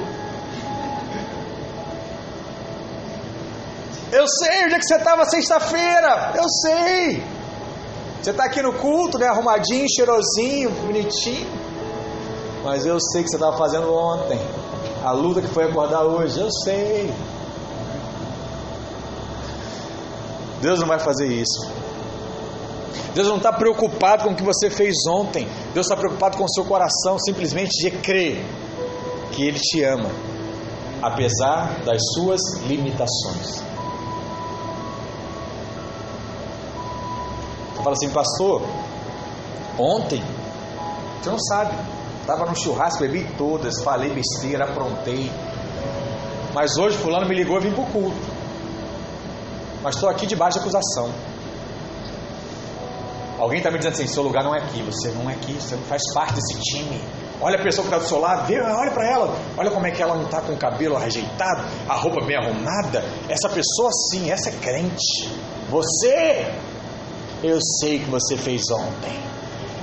[4.12, 6.33] Eu sei onde é que você estava sexta-feira.
[6.35, 7.22] Eu sei.
[8.22, 9.27] Você está aqui no culto, né?
[9.29, 11.65] Arrumadinho, cheirosinho, bonitinho.
[12.66, 14.40] Mas eu sei que você estava fazendo ontem.
[15.05, 16.40] A luta que foi acordar hoje.
[16.40, 17.14] Eu sei.
[20.61, 21.70] Deus não vai fazer isso.
[23.14, 25.46] Deus não está preocupado com o que você fez ontem.
[25.72, 28.44] Deus está preocupado com o seu coração, simplesmente de crer
[29.31, 30.11] que Ele te ama,
[31.00, 33.62] apesar das suas limitações.
[37.76, 38.62] Fala assim, pastor,
[39.79, 40.20] ontem,
[41.22, 41.95] você não sabe,
[42.26, 45.30] estava no churrasco, bebi todas, falei besteira, aprontei.
[46.52, 48.16] Mas hoje fulano me ligou e vim para o culto.
[49.80, 51.12] Mas estou aqui debaixo de acusação.
[53.38, 55.76] Alguém está me dizendo assim: seu lugar não é aqui, você não é aqui, você
[55.76, 57.00] não faz parte desse time.
[57.40, 59.90] Olha a pessoa que está do seu lado, vê, olha para ela, olha como é
[59.90, 63.04] que ela não está com o cabelo rejeitado, a roupa bem arrumada.
[63.28, 65.30] Essa pessoa sim, essa é crente.
[65.68, 66.50] Você,
[67.44, 69.36] eu sei que você fez ontem.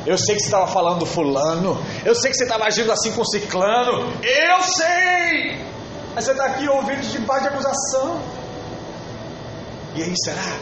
[0.06, 1.78] Eu sei que você estava falando do fulano.
[2.06, 4.12] Eu sei que você estava agindo assim com ciclano.
[4.22, 5.66] Eu sei!
[6.13, 8.22] Mas você está aqui ouvindo de de acusação.
[9.96, 10.58] E aí, será?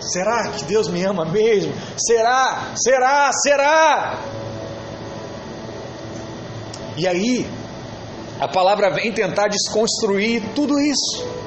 [0.00, 1.72] Será que Deus me ama mesmo?
[1.96, 2.72] Será?
[2.76, 3.30] Será?
[3.32, 4.18] Será?
[6.96, 7.46] E aí,
[8.40, 11.45] a palavra vem tentar desconstruir tudo isso.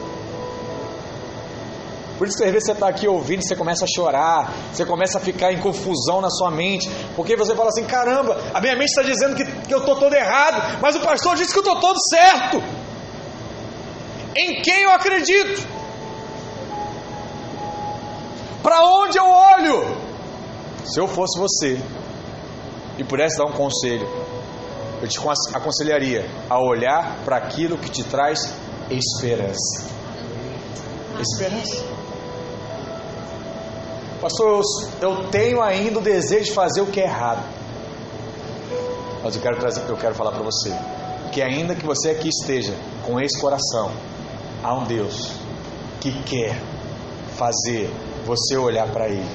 [2.20, 5.18] Por isso que às vezes você está aqui ouvindo, você começa a chorar, você começa
[5.18, 8.90] a ficar em confusão na sua mente, porque você fala assim: caramba, a minha mente
[8.90, 11.80] está dizendo que, que eu estou todo errado, mas o pastor disse que eu estou
[11.80, 12.62] todo certo.
[14.36, 15.66] Em quem eu acredito?
[18.62, 19.98] Para onde eu olho?
[20.84, 21.80] Se eu fosse você
[22.98, 24.06] e pudesse dar um conselho,
[25.02, 25.18] eu te
[25.54, 28.54] aconselharia a olhar para aquilo que te traz
[28.90, 29.88] esperança.
[31.18, 31.89] Esperança.
[34.22, 34.62] Pastor,
[35.02, 37.44] eu tenho ainda o desejo de fazer o que é errado.
[39.24, 40.74] Mas eu quero, trazer, eu quero falar para você
[41.32, 42.74] que ainda que você aqui esteja
[43.06, 43.92] com esse coração,
[44.64, 45.32] há um Deus
[46.02, 46.60] que quer
[47.38, 47.90] fazer
[48.26, 49.30] você olhar para Ele.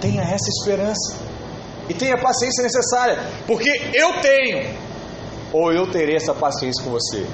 [0.00, 1.16] Tenha essa esperança
[1.88, 4.74] e tenha a paciência necessária, porque eu tenho,
[5.52, 7.26] ou eu terei essa paciência com você.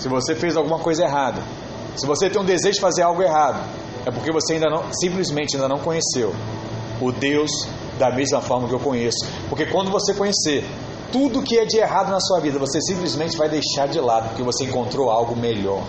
[0.00, 1.42] Se você fez alguma coisa errada,
[1.96, 3.62] se você tem um desejo de fazer algo errado,
[4.06, 6.34] é porque você ainda não, simplesmente ainda não conheceu
[7.00, 7.50] o Deus
[7.98, 9.26] da mesma forma que eu conheço.
[9.48, 10.64] Porque quando você conhecer
[11.12, 14.42] tudo que é de errado na sua vida, você simplesmente vai deixar de lado, porque
[14.42, 15.82] você encontrou algo melhor.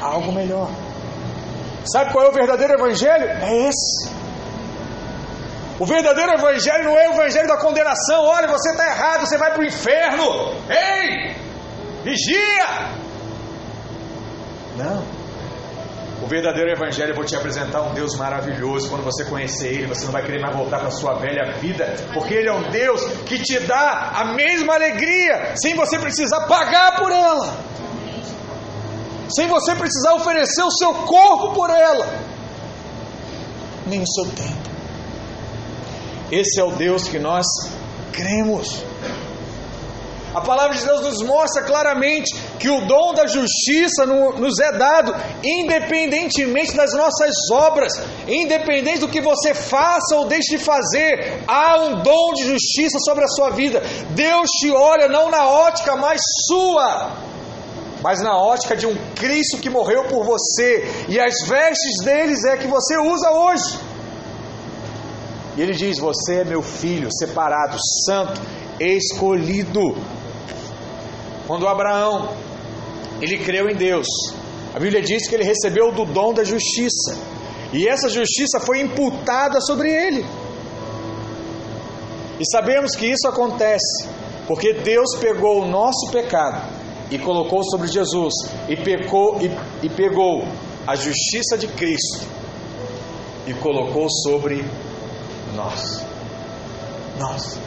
[0.00, 0.70] Algo melhor.
[1.84, 3.24] Sabe qual é o verdadeiro evangelho?
[3.24, 4.10] É esse.
[5.78, 8.24] O verdadeiro evangelho não é o evangelho da condenação.
[8.24, 10.24] Olha, você está errado, você vai para o inferno.
[10.68, 11.36] Ei!
[12.02, 12.96] Vigia!
[14.76, 15.02] Não.
[16.26, 18.90] O verdadeiro evangelho, eu vou te apresentar um Deus maravilhoso.
[18.90, 21.86] Quando você conhecer Ele, você não vai querer mais voltar para a sua velha vida,
[22.12, 26.96] porque Ele é um Deus que te dá a mesma alegria, sem você precisar pagar
[26.96, 27.56] por ela,
[29.28, 32.12] sem você precisar oferecer o seu corpo por ela,
[33.86, 34.68] nem o seu tempo.
[36.32, 37.46] Esse é o Deus que nós
[38.10, 38.82] cremos.
[40.36, 45.16] A palavra de Deus nos mostra claramente que o dom da justiça nos é dado
[45.42, 47.94] independentemente das nossas obras,
[48.28, 53.24] independente do que você faça ou deixe de fazer, há um dom de justiça sobre
[53.24, 53.82] a sua vida.
[54.10, 57.12] Deus te olha não na ótica mais sua,
[58.02, 62.58] mas na ótica de um Cristo que morreu por você, e as vestes deles é
[62.58, 63.78] que você usa hoje.
[65.56, 68.38] E ele diz: Você é meu filho, separado, santo,
[68.78, 69.96] escolhido.
[71.46, 72.30] Quando Abraão
[73.20, 74.06] ele creu em Deus,
[74.74, 77.16] a Bíblia diz que ele recebeu do dom da justiça,
[77.72, 80.24] e essa justiça foi imputada sobre ele.
[82.38, 86.72] E sabemos que isso acontece porque Deus pegou o nosso pecado
[87.10, 88.34] e colocou sobre Jesus,
[88.68, 89.50] e, pecou, e,
[89.86, 90.46] e pegou
[90.86, 92.26] a justiça de Cristo
[93.46, 94.64] e colocou sobre
[95.54, 96.04] nós.
[97.18, 97.58] Nós.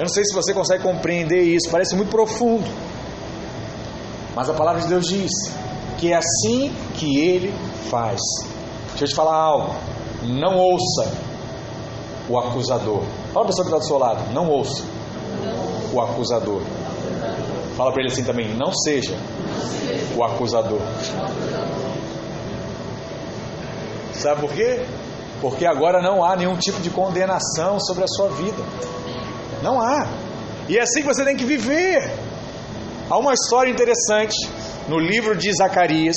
[0.00, 2.64] Eu não sei se você consegue compreender isso, parece muito profundo.
[4.34, 5.30] Mas a palavra de Deus diz
[5.98, 7.54] que é assim que ele
[7.90, 8.18] faz.
[8.92, 9.74] Deixa eu te falar algo.
[10.22, 11.12] Não ouça
[12.30, 13.02] o acusador.
[13.34, 14.32] Fala a pessoa que está do seu lado.
[14.32, 14.82] Não ouça
[15.92, 16.62] o acusador.
[17.76, 18.54] Fala para ele assim também.
[18.54, 19.14] Não seja
[20.16, 20.80] o acusador.
[24.14, 24.82] Sabe por quê?
[25.42, 28.64] Porque agora não há nenhum tipo de condenação sobre a sua vida.
[29.62, 30.06] Não há.
[30.68, 32.10] E é assim que você tem que viver.
[33.08, 34.36] Há uma história interessante
[34.88, 36.16] no livro de Zacarias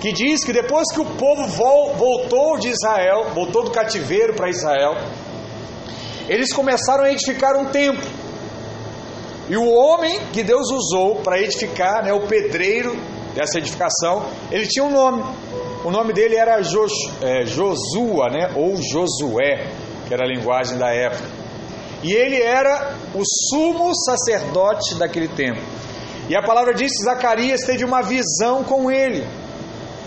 [0.00, 4.94] que diz que depois que o povo voltou de Israel, voltou do cativeiro para Israel,
[6.28, 8.08] eles começaram a edificar um templo.
[9.48, 12.96] E o homem que Deus usou para edificar, né, o pedreiro
[13.34, 15.22] dessa edificação, ele tinha um nome.
[15.84, 19.66] O nome dele era é, Josua, né, ou Josué,
[20.06, 21.39] que era a linguagem da época.
[22.02, 25.60] E ele era o sumo sacerdote daquele tempo.
[26.28, 29.26] E a palavra diz que Zacarias teve uma visão com ele.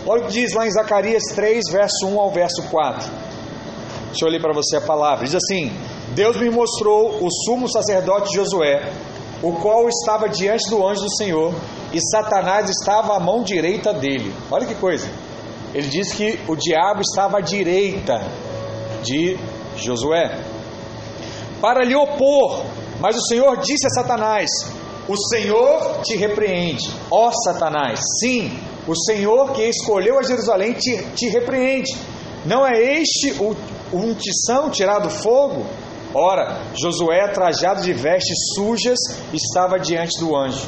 [0.06, 3.10] Olha o que diz lá em Zacarias 3, verso 1 ao verso 4.
[4.08, 5.26] Deixa eu ler para você a palavra.
[5.26, 5.72] Diz assim:
[6.16, 8.92] Deus me mostrou o sumo sacerdote Josué,
[9.42, 11.54] o qual estava diante do anjo do Senhor,
[11.92, 14.34] e Satanás estava à mão direita dele.
[14.50, 15.08] Olha que coisa.
[15.74, 18.22] Ele diz que o diabo estava à direita
[19.04, 19.38] de
[19.76, 20.53] Josué
[21.64, 22.66] para lhe opor.
[23.00, 24.50] Mas o Senhor disse a Satanás:
[25.08, 28.02] O Senhor te repreende, ó Satanás.
[28.20, 28.52] Sim,
[28.86, 31.96] o Senhor que escolheu a Jerusalém te, te repreende.
[32.46, 33.56] Não é este o,
[33.94, 35.66] o untição tirado do fogo?
[36.14, 39.00] Ora, Josué, trajado de vestes sujas,
[39.34, 40.68] estava diante do anjo.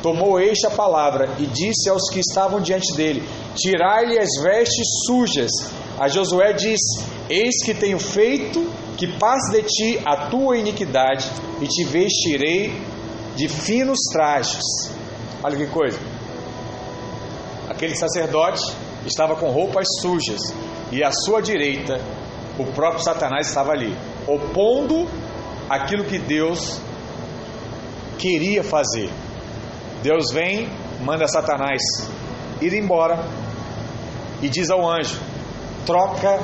[0.00, 5.50] Tomou este a palavra e disse aos que estavam diante dele: Tirai-lhe as vestes sujas.
[5.98, 11.30] A Josué disse: Eis que tenho feito que passe de ti a tua iniquidade
[11.60, 12.80] e te vestirei
[13.36, 14.62] de finos trajes.
[15.42, 15.98] Olha que coisa.
[17.68, 18.62] Aquele sacerdote
[19.04, 20.40] estava com roupas sujas
[20.90, 22.00] e à sua direita
[22.58, 23.94] o próprio Satanás estava ali,
[24.26, 25.06] opondo
[25.68, 26.80] aquilo que Deus
[28.18, 29.10] queria fazer.
[30.02, 30.68] Deus vem,
[31.02, 31.82] manda Satanás
[32.62, 33.28] ir embora
[34.40, 35.20] e diz ao anjo:
[35.84, 36.38] troca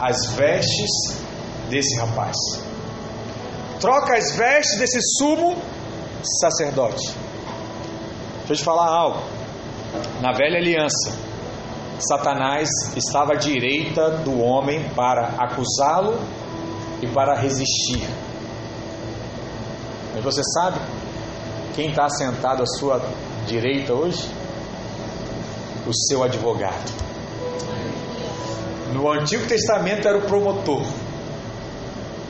[0.00, 1.27] as vestes
[1.68, 2.36] desse rapaz.
[3.80, 5.56] troca as vestes desse sumo
[6.40, 7.14] sacerdote.
[8.38, 9.22] Deixa eu te falar algo.
[10.20, 11.12] Na velha aliança,
[12.00, 16.18] Satanás estava à direita do homem para acusá-lo
[17.02, 18.08] e para resistir.
[20.14, 20.80] Mas você sabe
[21.74, 23.00] quem está sentado à sua
[23.46, 24.28] direita hoje?
[25.86, 26.92] O seu advogado.
[28.92, 30.82] No Antigo Testamento era o promotor,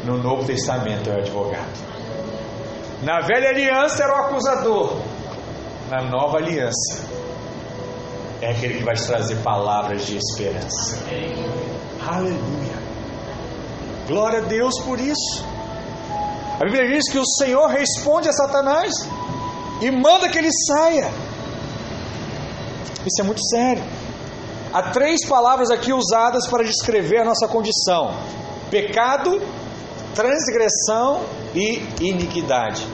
[0.04, 1.88] no Novo Testamento é o advogado.
[3.02, 4.96] Na velha aliança era o acusador,
[5.90, 7.18] na nova aliança
[8.40, 11.02] é aquele que vai te trazer palavras de esperança.
[12.06, 12.78] Aleluia.
[14.06, 15.44] Glória a Deus por isso.
[16.60, 18.92] A Bíblia diz que o Senhor responde a Satanás
[19.80, 21.10] e manda que ele saia.
[23.04, 23.82] Isso é muito sério.
[24.72, 28.14] Há três palavras aqui usadas para descrever a nossa condição:
[28.70, 29.42] pecado,
[30.18, 31.22] transgressão
[31.54, 32.84] e iniquidade.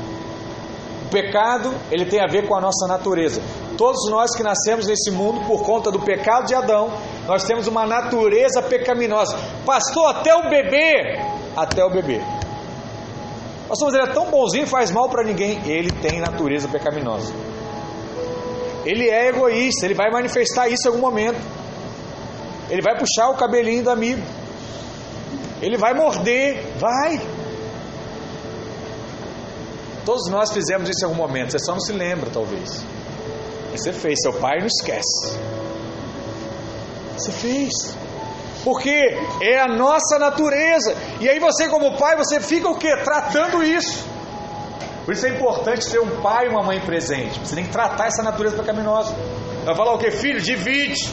[1.07, 3.41] O pecado, ele tem a ver com a nossa natureza.
[3.79, 6.93] Todos nós que nascemos nesse mundo por conta do pecado de Adão,
[7.27, 9.39] nós temos uma natureza pecaminosa.
[9.65, 11.19] Pastor, até o bebê,
[11.57, 12.21] até o bebê.
[13.69, 15.63] Pastor, mas ele é tão bonzinho, faz mal para ninguém.
[15.67, 17.33] Ele tem natureza pecaminosa.
[18.85, 21.41] Ele é egoísta, ele vai manifestar isso em algum momento.
[22.69, 24.21] Ele vai puxar o cabelinho do amigo.
[25.65, 27.19] Ele vai morder, vai.
[30.05, 32.85] Todos nós fizemos isso em algum momento, você só não se lembra, talvez.
[33.73, 35.39] Você fez, seu pai não esquece.
[37.17, 37.73] Você fez.
[38.63, 40.95] Porque é a nossa natureza.
[41.19, 42.95] E aí você, como pai, você fica o quê?
[43.03, 44.05] Tratando isso.
[45.07, 47.41] Por isso é importante ter um pai e uma mãe presente.
[47.41, 49.15] Você tem que tratar essa natureza pecaminosa.
[49.65, 50.11] Vai falar o que?
[50.11, 51.11] Filho, divide.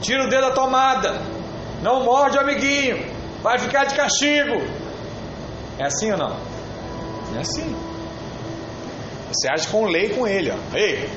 [0.00, 1.20] Tira o dedo da tomada.
[1.80, 3.09] Não morde o amiguinho.
[3.42, 4.60] Vai ficar de castigo.
[5.78, 6.36] É assim ou não?
[7.36, 7.74] É assim.
[9.28, 10.50] Você age com lei com ele.
[10.50, 10.76] Ó.
[10.76, 11.08] Ei,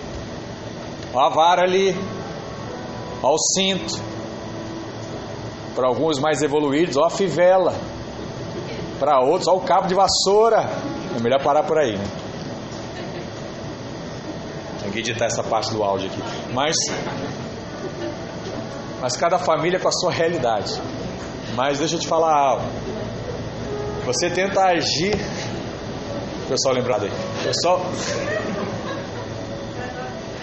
[1.13, 1.95] Olha a vara ali.
[3.21, 4.01] Olha o cinto.
[5.76, 7.74] Para alguns mais evoluídos, olha a fivela.
[8.99, 10.67] Para outros, olha o cabo de vassoura.
[11.15, 12.05] É melhor parar por aí, né?
[14.82, 16.21] Tem que editar essa parte do áudio aqui.
[16.51, 16.76] Mas,
[18.99, 20.82] mas cada família com a sua realidade.
[21.55, 22.65] Mas deixa eu te falar algo.
[24.05, 25.15] Você tenta agir.
[26.47, 27.11] Pessoal lembrado aí.
[27.43, 27.81] Pessoal,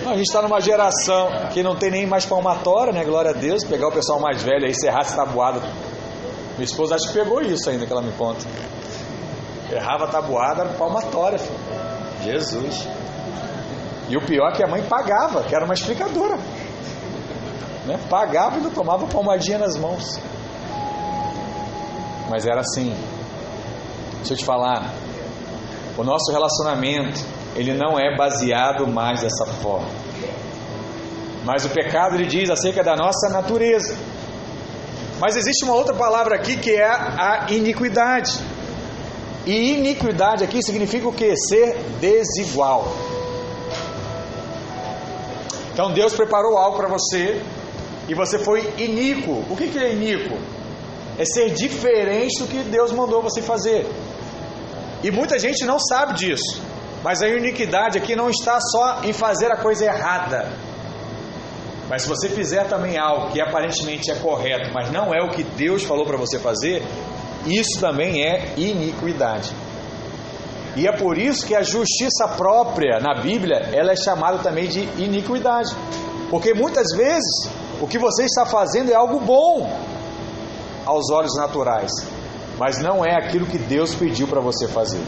[0.06, 3.04] a gente está numa geração que não tem nem mais palmatória, né?
[3.04, 3.64] Glória a Deus.
[3.64, 5.61] Pegar o pessoal mais velho aí, serrasse tabuada.
[5.61, 8.44] Minha esposa acho que pegou isso ainda que ela me conta.
[9.70, 11.58] Errava a tabuada, era palmatória, filho.
[12.22, 12.88] Jesus.
[14.08, 16.36] E o pior é que a mãe pagava, que era uma explicadora.
[17.86, 17.98] Né?
[18.08, 20.18] Pagava e não tomava palmadinha nas mãos.
[22.31, 22.95] Mas era assim.
[24.18, 24.95] Deixa eu te falar.
[25.99, 27.20] O nosso relacionamento
[27.57, 29.89] ele não é baseado mais dessa forma.
[31.45, 33.97] Mas o pecado ele diz acerca da nossa natureza.
[35.20, 38.39] Mas existe uma outra palavra aqui que é a iniquidade.
[39.45, 41.35] E iniquidade aqui significa o que?
[41.37, 42.87] Ser desigual.
[45.72, 47.43] Então Deus preparou algo para você
[48.09, 49.45] e você foi iníquo.
[49.51, 50.39] O que, que é iníquo?
[51.21, 53.87] É ser diferente do que Deus mandou você fazer.
[55.05, 56.62] E muita gente não sabe disso.
[57.05, 60.51] Mas a iniquidade aqui não está só em fazer a coisa errada.
[61.91, 65.43] Mas se você fizer também algo que aparentemente é correto, mas não é o que
[65.43, 66.83] Deus falou para você fazer,
[67.45, 69.53] isso também é iniquidade.
[70.75, 74.89] E é por isso que a justiça própria na Bíblia, ela é chamada também de
[74.97, 75.77] iniquidade.
[76.31, 79.89] Porque muitas vezes o que você está fazendo é algo bom
[80.91, 81.91] aos olhos naturais,
[82.59, 85.01] mas não é aquilo que Deus pediu para você fazer.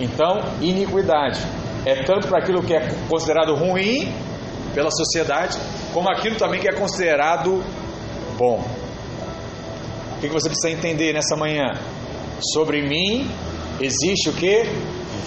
[0.00, 1.40] Então, iniquidade
[1.84, 4.12] é tanto para aquilo que é considerado ruim
[4.74, 5.58] pela sociedade,
[5.92, 7.62] como aquilo também que é considerado
[8.38, 8.64] bom.
[10.16, 11.78] O que você precisa entender nessa manhã?
[12.54, 13.30] Sobre mim
[13.78, 14.62] existe o que?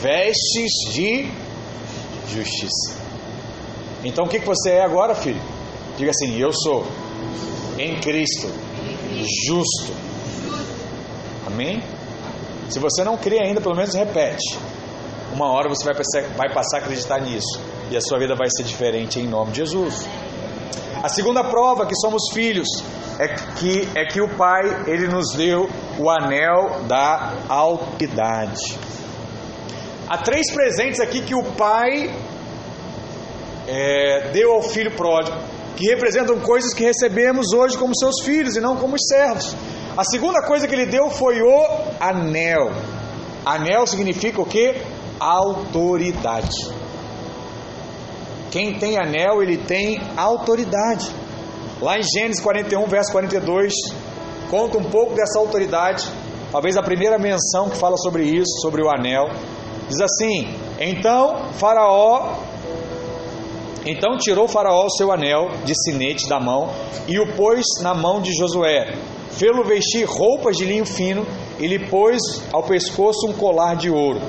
[0.02, 1.30] Vestes de
[2.30, 2.96] justiça.
[4.04, 5.42] Então o que você é agora, filho?
[5.98, 6.86] Diga assim: Eu sou
[7.78, 8.48] em Cristo
[9.46, 9.94] justo.
[11.46, 11.84] Amém?
[12.70, 14.58] Se você não crê ainda, pelo menos repete.
[15.34, 17.60] Uma hora você vai passar, vai passar a acreditar nisso.
[17.92, 20.08] E a sua vida vai ser diferente em nome de Jesus.
[21.02, 22.68] A segunda prova que somos filhos
[23.20, 28.78] é que, é que o Pai ele nos deu o anel da autoridade.
[30.08, 32.16] Há três presentes aqui que o Pai
[33.68, 35.38] é, deu ao filho pródigo,
[35.76, 39.56] que representam coisas que recebemos hoje como seus filhos e não como servos.
[39.96, 41.66] A segunda coisa que ele deu foi o
[42.00, 42.72] anel.
[43.46, 44.76] Anel significa o que?
[45.20, 46.56] Autoridade.
[48.52, 51.10] Quem tem anel, ele tem autoridade.
[51.82, 53.74] Lá em Gênesis 41, verso 42,
[54.50, 56.08] conta um pouco dessa autoridade.
[56.52, 59.26] Talvez a primeira menção que fala sobre isso, sobre o anel.
[59.90, 62.38] Diz assim: Então Faraó
[63.86, 66.70] então tirou Faraó o seu anel de sinete da mão
[67.08, 68.96] e o pôs na mão de Josué.
[69.32, 71.26] Fê-lo vestir roupas de linho fino
[71.60, 72.22] e lhe pôs
[72.52, 74.22] ao pescoço um colar de ouro.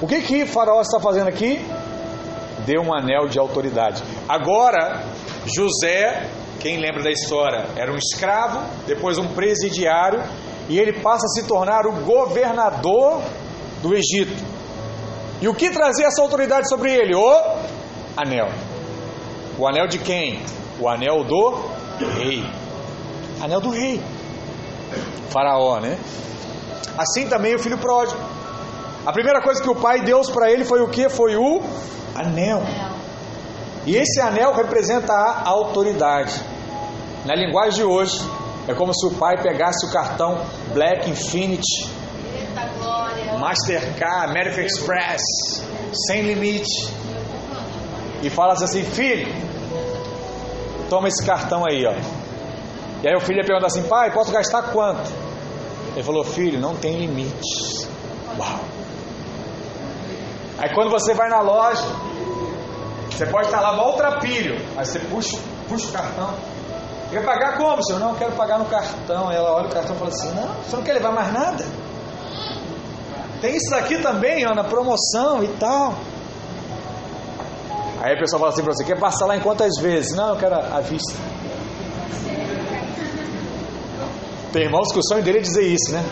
[0.00, 1.60] O que que Faraó está fazendo aqui?
[2.64, 4.02] Deu um anel de autoridade.
[4.28, 5.04] Agora,
[5.46, 6.28] José,
[6.60, 10.22] quem lembra da história, era um escravo, depois um presidiário,
[10.68, 13.22] e ele passa a se tornar o governador
[13.82, 14.44] do Egito.
[15.40, 17.14] E o que trazia essa autoridade sobre ele?
[17.14, 17.56] O
[18.16, 18.48] anel.
[19.58, 20.42] O anel de quem?
[20.78, 21.54] O anel do
[22.16, 22.44] rei.
[23.40, 24.00] Anel do rei.
[25.30, 25.98] Faraó, né?
[26.98, 28.20] Assim também o filho pródigo.
[29.06, 31.08] A primeira coisa que o pai deu para ele foi o que?
[31.08, 31.62] Foi o
[32.14, 32.62] anel.
[33.86, 36.38] E esse anel representa a autoridade.
[37.24, 38.20] Na linguagem de hoje,
[38.68, 41.90] é como se o pai pegasse o cartão Black Infinity,
[43.38, 45.22] Mastercard, American Express,
[46.06, 46.92] sem limite,
[48.22, 49.32] e falasse assim: Filho,
[50.88, 51.94] toma esse cartão aí, ó.
[53.02, 55.10] E aí o filho ia perguntar assim: Pai, posso gastar quanto?
[55.94, 57.88] Ele falou: Filho, não tem limite.
[58.38, 58.60] Uau!
[60.58, 61.84] Aí quando você vai na loja,
[63.10, 64.56] você pode estar lá maltrapilho.
[64.76, 66.34] Aí você puxa, puxa o cartão.
[67.10, 67.98] Quer pagar como, senhor?
[67.98, 69.28] Não, quero pagar no cartão.
[69.28, 71.64] Aí ela olha o cartão e fala assim: Não, você não quer levar mais nada?
[73.40, 75.94] Tem isso daqui também, ó, na promoção e tal.
[78.00, 80.16] Aí a pessoa fala assim para você: Quer passar lá em quantas vezes?
[80.16, 81.12] Não, eu quero à vista.
[84.52, 86.04] Tem irmãos que o sonho dele é dizer isso, né?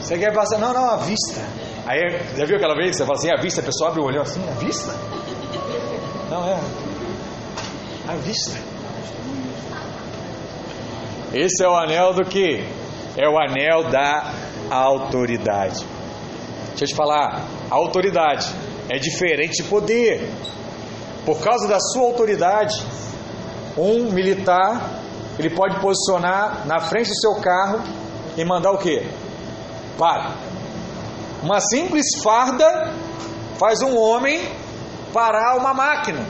[0.00, 0.58] Você quer passar?
[0.58, 1.40] Não, não, à vista.
[1.86, 1.98] Aí,
[2.36, 4.22] já viu aquela vez que você fala assim, à vista, a pessoa abre o olhão
[4.22, 4.92] assim, à vista?
[6.28, 6.60] Não, é.
[8.08, 8.58] À vista.
[11.32, 12.64] Esse é o anel do que?
[13.16, 14.32] É o anel da
[14.70, 15.84] autoridade.
[16.70, 18.46] Deixa eu te falar, a autoridade
[18.88, 20.30] é diferente de poder.
[21.24, 22.74] Por causa da sua autoridade,
[23.76, 25.00] um militar,
[25.38, 27.82] ele pode posicionar na frente do seu carro
[28.36, 29.06] e mandar o quê?
[29.98, 30.34] Para.
[31.42, 32.92] Uma simples farda
[33.58, 34.48] faz um homem
[35.12, 36.24] parar uma máquina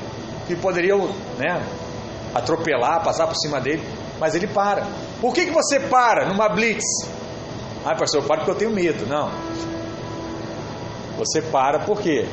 [0.46, 0.96] que poderia,
[1.38, 1.62] né,
[2.34, 3.82] atropelar, passar por cima dele,
[4.18, 4.86] mas ele para.
[5.20, 6.84] Por que, que você para numa blitz?
[7.84, 9.06] Ah, pastor, eu paro porque eu tenho medo.
[9.06, 9.30] Não.
[11.18, 12.26] Você para por quê?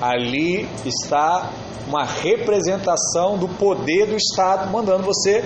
[0.00, 1.50] Ali está
[1.86, 5.44] uma representação do poder do Estado mandando você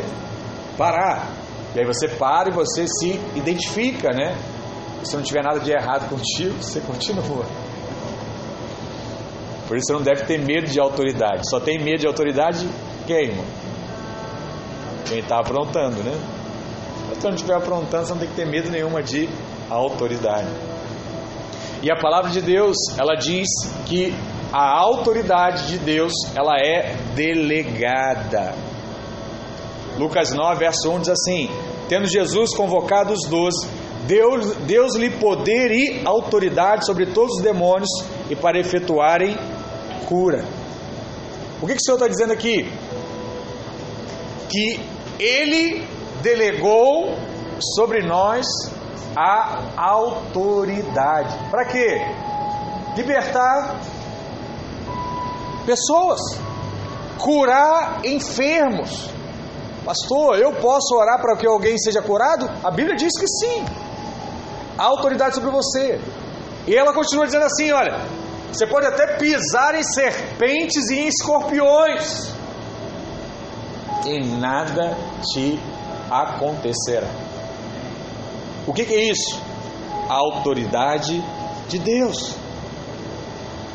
[0.77, 1.31] parar.
[1.75, 4.37] E aí você para e você se identifica, né?
[5.05, 7.45] Se não tiver nada de errado contigo, você continua.
[9.67, 11.43] Por isso você não deve ter medo de autoridade.
[11.49, 12.67] Só tem medo de autoridade
[13.07, 13.45] quem, irmão?
[15.07, 16.13] Quem está aprontando, né?
[17.09, 19.29] Se você não estiver aprontando, você não tem que ter medo nenhuma de
[19.71, 20.49] autoridade.
[21.83, 23.49] E a palavra de Deus, ela diz
[23.87, 24.13] que
[24.53, 28.55] a autoridade de Deus, ela é delegada.
[29.99, 31.51] Lucas 9, verso 1 diz assim:
[31.89, 33.69] Tendo Jesus convocado os doze,
[34.07, 37.91] Deus, Deus lhe poder e autoridade sobre todos os demônios
[38.31, 39.37] e para efetuarem
[40.07, 40.45] cura.
[41.61, 42.71] O que, que o Senhor está dizendo aqui?
[44.49, 44.81] Que
[45.19, 45.85] Ele
[46.23, 47.15] delegou
[47.77, 48.47] sobre nós
[49.17, 51.37] a autoridade.
[51.51, 52.01] Para quê?
[52.97, 53.81] Libertar
[55.69, 56.21] pessoas,
[57.19, 59.11] curar enfermos.
[59.85, 62.49] Pastor, eu posso orar para que alguém seja curado?
[62.65, 63.65] A Bíblia diz que sim.
[64.79, 66.01] Há autoridade sobre você.
[66.67, 68.01] E ela continua dizendo assim: olha,
[68.51, 72.33] você pode até pisar em serpentes e em escorpiões,
[74.07, 75.61] e nada te
[76.11, 77.09] acontecerá.
[78.67, 79.39] O que, que é isso?
[80.09, 81.23] A autoridade
[81.69, 82.35] de Deus.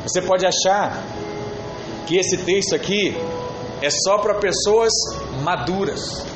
[0.04, 1.02] Você pode achar
[2.06, 3.16] que esse texto aqui
[3.82, 4.92] é só para pessoas
[5.42, 6.26] maduras.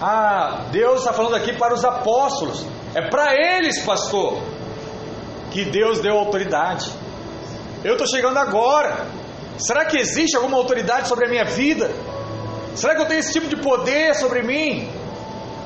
[0.00, 2.64] Ah, Deus está falando aqui para os apóstolos.
[2.94, 4.38] É para eles, pastor,
[5.50, 6.90] que Deus deu autoridade.
[7.84, 9.06] Eu estou chegando agora.
[9.58, 11.90] Será que existe alguma autoridade sobre a minha vida?
[12.74, 14.88] Será que eu tenho esse tipo de poder sobre mim?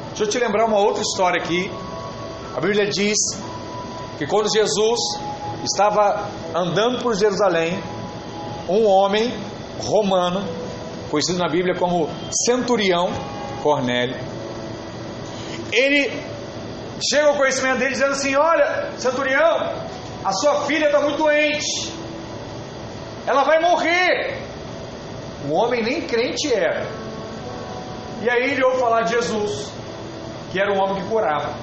[0.09, 1.71] Deixa eu te lembrar uma outra história aqui.
[2.57, 3.17] A Bíblia diz
[4.19, 4.99] que quando Jesus
[5.63, 7.83] estava andando por Jerusalém,
[8.69, 9.33] um homem
[9.81, 10.45] romano,
[11.11, 12.09] conhecido na Bíblia como
[12.47, 13.11] centurião,
[13.63, 14.17] Cornélio.
[15.73, 16.13] Ele
[17.11, 19.73] chega ao conhecimento dele dizendo assim: Olha, centurião,
[20.25, 21.93] a sua filha está muito doente,
[23.27, 24.41] ela vai morrer.
[25.49, 26.87] O homem nem crente era.
[28.23, 29.69] E aí ele ouve falar de Jesus,
[30.53, 31.55] que era um homem que curava.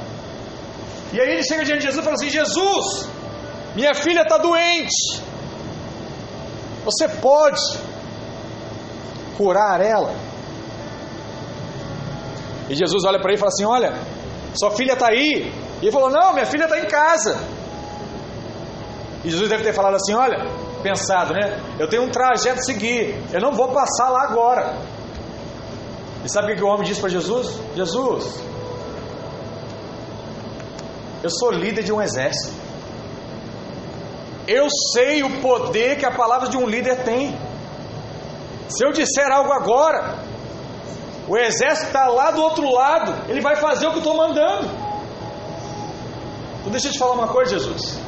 [1.14, 3.10] E aí ele chega diante de Jesus e fala assim: Jesus,
[3.76, 5.29] minha filha está doente.
[6.90, 7.62] Você pode
[9.38, 10.14] curar ela?
[12.68, 13.94] E Jesus olha para ele e fala assim: Olha,
[14.56, 15.54] sua filha está aí.
[15.82, 17.38] E ele falou: Não, minha filha está em casa.
[19.24, 20.38] E Jesus deve ter falado assim: Olha,
[20.82, 21.62] pensado, né?
[21.78, 23.24] Eu tenho um trajeto a seguir.
[23.32, 24.76] Eu não vou passar lá agora.
[26.26, 27.60] E sabe o que o homem disse para Jesus?
[27.76, 28.44] Jesus,
[31.24, 32.69] eu sou líder de um exército.
[34.50, 37.38] Eu sei o poder que a palavra de um líder tem.
[38.68, 40.16] Se eu disser algo agora,
[41.28, 44.68] o exército está lá do outro lado, ele vai fazer o que eu estou mandando.
[46.60, 48.00] Então deixa eu te falar uma coisa, Jesus.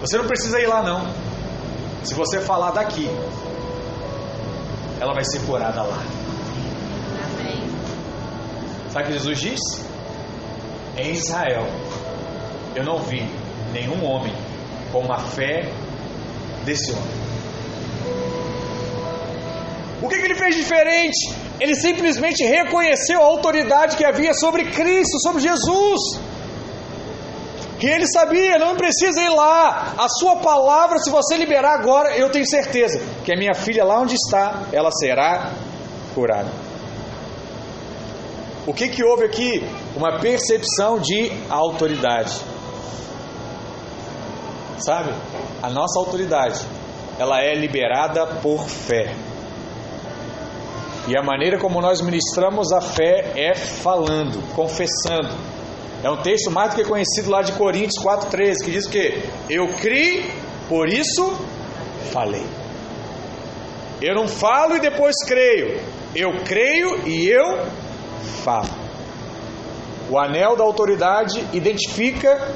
[0.00, 1.12] Você não precisa ir lá não.
[2.04, 3.10] Se você falar daqui,
[5.00, 5.98] ela vai ser curada lá.
[8.90, 9.60] Sabe o que Jesus diz?
[10.96, 11.66] Em Israel,
[12.76, 13.28] eu não vi
[13.72, 14.43] nenhum homem
[14.94, 15.68] com a fé
[16.64, 17.24] desse homem.
[20.00, 21.34] O que, que ele fez diferente?
[21.58, 26.00] Ele simplesmente reconheceu a autoridade que havia sobre Cristo, sobre Jesus.
[27.80, 29.94] Que ele sabia, não precisa ir lá.
[29.98, 34.00] A sua palavra, se você liberar agora, eu tenho certeza que a minha filha, lá
[34.00, 35.50] onde está, ela será
[36.14, 36.52] curada.
[38.64, 39.66] O que, que houve aqui?
[39.96, 42.53] Uma percepção de autoridade.
[44.78, 45.12] Sabe?
[45.62, 46.60] A nossa autoridade,
[47.18, 49.14] ela é liberada por fé.
[51.06, 55.36] E a maneira como nós ministramos a fé é falando, confessando.
[56.02, 59.68] É um texto mais do que conhecido lá de Coríntios 4,13, que diz que eu
[59.74, 60.30] criei,
[60.68, 61.34] por isso
[62.10, 62.44] falei.
[64.02, 65.80] Eu não falo e depois creio.
[66.14, 67.66] Eu creio e eu
[68.42, 68.68] falo.
[70.10, 72.54] O anel da autoridade identifica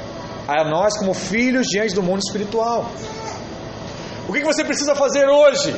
[0.57, 2.89] a nós como filhos diante do mundo espiritual.
[4.27, 5.75] O que você precisa fazer hoje?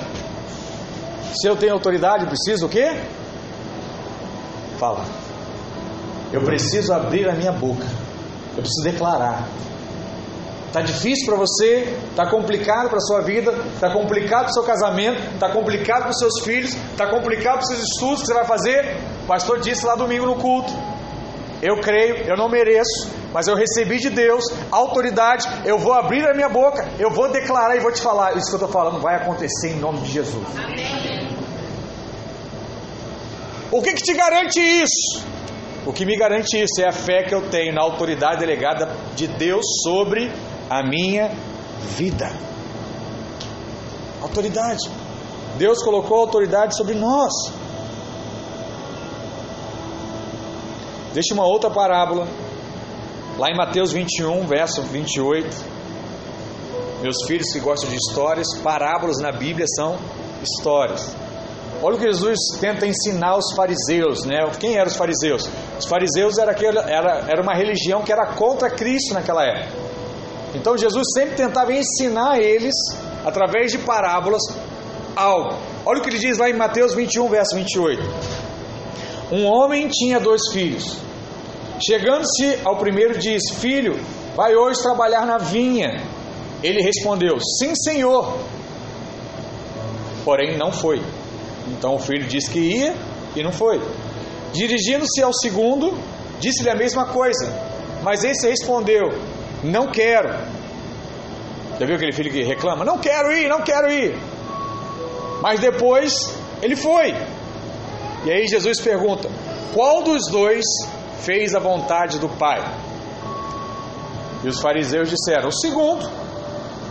[1.34, 3.01] Se eu tenho autoridade, preciso o quê?
[4.78, 5.05] Falar.
[6.32, 7.86] Eu preciso abrir a minha boca.
[8.55, 9.47] Eu preciso declarar.
[10.67, 14.63] Está difícil para você, está complicado para a sua vida, está complicado para o seu
[14.63, 18.34] casamento, está complicado para os seus filhos, está complicado para os seus estudos que você
[18.34, 18.95] vai fazer.
[19.24, 20.72] O pastor disse lá domingo no culto.
[21.62, 25.47] Eu creio, eu não mereço, mas eu recebi de Deus autoridade.
[25.64, 28.36] Eu vou abrir a minha boca, eu vou declarar e vou te falar.
[28.36, 30.45] Isso que eu estou falando vai acontecer em nome de Jesus.
[30.57, 31.30] Amém.
[33.72, 35.24] O que, que te garante isso?
[35.86, 39.28] O que me garante isso é a fé que eu tenho na autoridade delegada de
[39.28, 40.32] Deus sobre
[40.70, 41.32] a minha
[41.95, 42.30] vida.
[44.22, 44.89] Autoridade.
[45.57, 47.32] Deus colocou autoridade sobre nós.
[51.14, 52.28] Deixa uma outra parábola,
[53.38, 55.72] lá em Mateus 21, verso 28.
[57.01, 59.97] Meus filhos que gostam de histórias, parábolas na Bíblia são
[60.41, 61.14] histórias.
[61.84, 64.38] Olha o que Jesus tenta ensinar os fariseus, né?
[64.59, 65.49] Quem eram os fariseus?
[65.80, 69.72] Os fariseus era, aquele, era, era uma religião que era contra Cristo naquela época.
[70.53, 72.76] Então Jesus sempre tentava ensinar eles,
[73.26, 74.41] através de parábolas,
[75.16, 75.57] algo.
[75.86, 78.01] Olha o que ele diz lá em Mateus 21, verso 28.
[79.32, 80.97] Um homem tinha dois filhos.
[81.86, 83.99] Chegando-se ao primeiro, disse: Filho,
[84.36, 86.03] vai hoje trabalhar na vinha.
[86.61, 88.38] Ele respondeu: Sim, senhor.
[90.25, 91.01] Porém, não foi.
[91.67, 92.93] Então o filho disse que ia
[93.36, 93.82] e não foi.
[94.53, 95.97] Dirigindo-se ao segundo,
[96.39, 97.51] disse-lhe a mesma coisa.
[98.03, 99.09] Mas esse respondeu:
[99.63, 100.29] Não quero.
[101.79, 102.86] Já viu aquele filho que reclama?
[102.86, 104.15] Não quero ir, não quero ir.
[105.41, 106.13] Mas depois
[106.61, 107.15] ele foi.
[108.26, 109.30] E aí Jesus pergunta:
[109.74, 110.65] Qual dos dois
[111.22, 112.61] fez a vontade do Pai?
[114.43, 116.09] E os fariseus disseram: O segundo.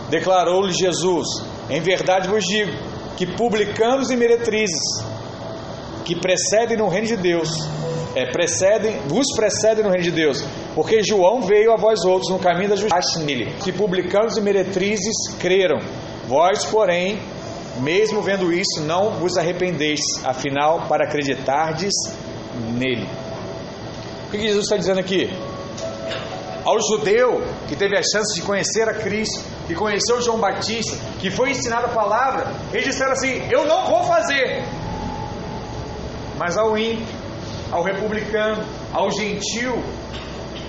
[0.09, 1.27] Declarou-lhe Jesus:
[1.69, 2.71] Em verdade vos digo
[3.15, 4.81] que publicanos e meretrizes
[6.03, 7.49] que precedem no reino de Deus,
[8.15, 10.43] é, precedem, vos precedem no reino de Deus,
[10.75, 13.19] porque João veio a vós outros no caminho da justiça
[13.63, 15.79] que publicanos e meretrizes creram,
[16.27, 17.19] vós, porém,
[17.79, 21.93] mesmo vendo isso, não vos arrependeis, afinal, para acreditardes
[22.73, 23.07] nele.
[24.27, 25.29] O que Jesus está dizendo aqui?
[26.63, 31.31] Ao judeu que teve a chance de conhecer a Cristo, que conheceu João Batista, que
[31.31, 34.63] foi ensinado a palavra, eles disseram assim: Eu não vou fazer.
[36.37, 37.15] Mas ao ímpio,
[37.71, 38.63] ao republicano,
[38.93, 39.81] ao gentil,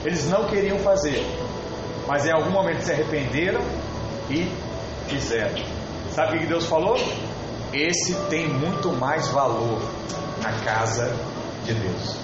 [0.04, 1.24] eles não queriam fazer,
[2.06, 3.60] mas em algum momento se arrependeram
[4.30, 4.50] e
[5.08, 5.71] fizeram.
[6.14, 6.96] Sabe o que Deus falou?
[7.72, 9.80] Esse tem muito mais valor
[10.42, 11.10] na casa
[11.64, 12.16] de Deus.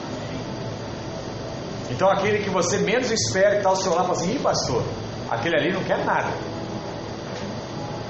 [1.91, 4.82] Então aquele que você menos espera que está ao seu lado, fala assim, Ih, pastor,
[5.30, 6.28] aquele ali não quer nada.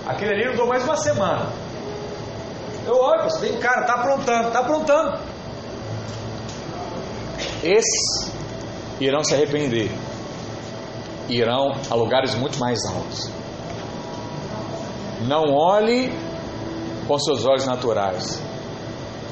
[0.07, 1.53] Aquele ali não dou mais uma semana.
[2.85, 5.19] Eu olho, pastor, vem cara, está aprontando, está aprontando.
[7.63, 8.33] Esses
[8.99, 9.91] irão se arrepender.
[11.29, 13.38] Irão a lugares muito mais altos.
[15.27, 16.13] Não olhe
[17.07, 18.41] com seus olhos naturais.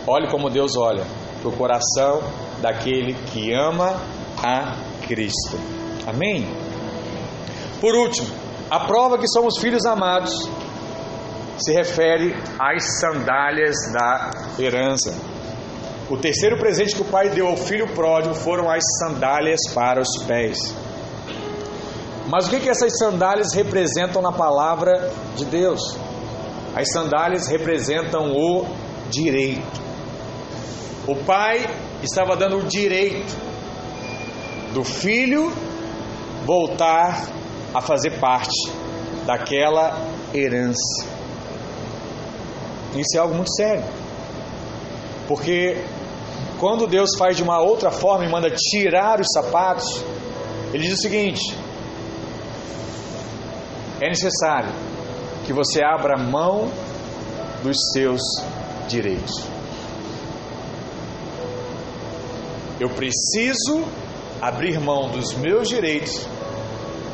[0.07, 1.05] Olhe como Deus olha
[1.41, 2.23] para o coração
[2.61, 4.01] daquele que ama
[4.43, 4.77] a
[5.07, 5.59] Cristo.
[6.07, 6.47] Amém?
[7.81, 8.29] Por último,
[8.71, 10.33] a prova que somos filhos amados
[11.59, 15.15] se refere às sandálias da herança.
[16.09, 20.23] O terceiro presente que o pai deu ao filho pródigo foram as sandálias para os
[20.25, 20.75] pés.
[22.29, 25.81] Mas o que, que essas sandálias representam na palavra de Deus?
[26.75, 28.67] As sandálias representam o
[29.09, 29.81] direito.
[31.07, 31.65] O pai
[32.03, 33.33] estava dando o direito
[34.75, 35.53] do filho
[36.45, 37.29] voltar
[37.73, 38.71] a fazer parte
[39.25, 39.97] daquela
[40.35, 41.07] herança.
[42.95, 43.85] Isso é algo muito sério.
[45.29, 45.85] Porque
[46.59, 50.03] quando Deus faz de uma outra forma e manda tirar os sapatos,
[50.73, 51.57] ele diz o seguinte:
[54.01, 54.71] é necessário
[55.45, 56.71] que você abra mão
[57.63, 58.21] dos seus
[58.89, 59.33] direitos.
[62.79, 63.85] Eu preciso
[64.41, 66.27] abrir mão dos meus direitos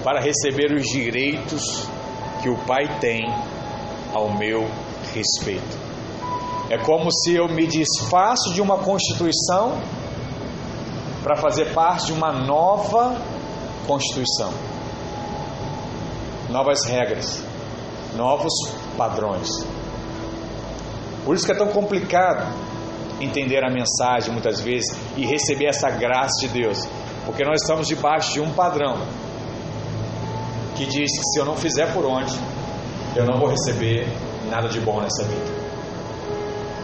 [0.02, 1.86] para receber os direitos
[2.42, 3.22] que o Pai tem
[4.12, 4.68] ao meu
[5.14, 5.78] respeito.
[6.68, 9.80] É como se eu me desfaço de uma constituição
[11.22, 13.16] para fazer parte de uma nova
[13.86, 14.71] constituição.
[16.52, 17.42] Novas regras,
[18.14, 18.52] novos
[18.96, 19.48] padrões.
[21.24, 22.46] Por isso que é tão complicado
[23.20, 26.86] entender a mensagem muitas vezes e receber essa graça de Deus,
[27.24, 28.98] porque nós estamos debaixo de um padrão
[30.76, 32.38] que diz que se eu não fizer por onde,
[33.16, 34.06] eu não vou receber
[34.50, 35.62] nada de bom nessa vida.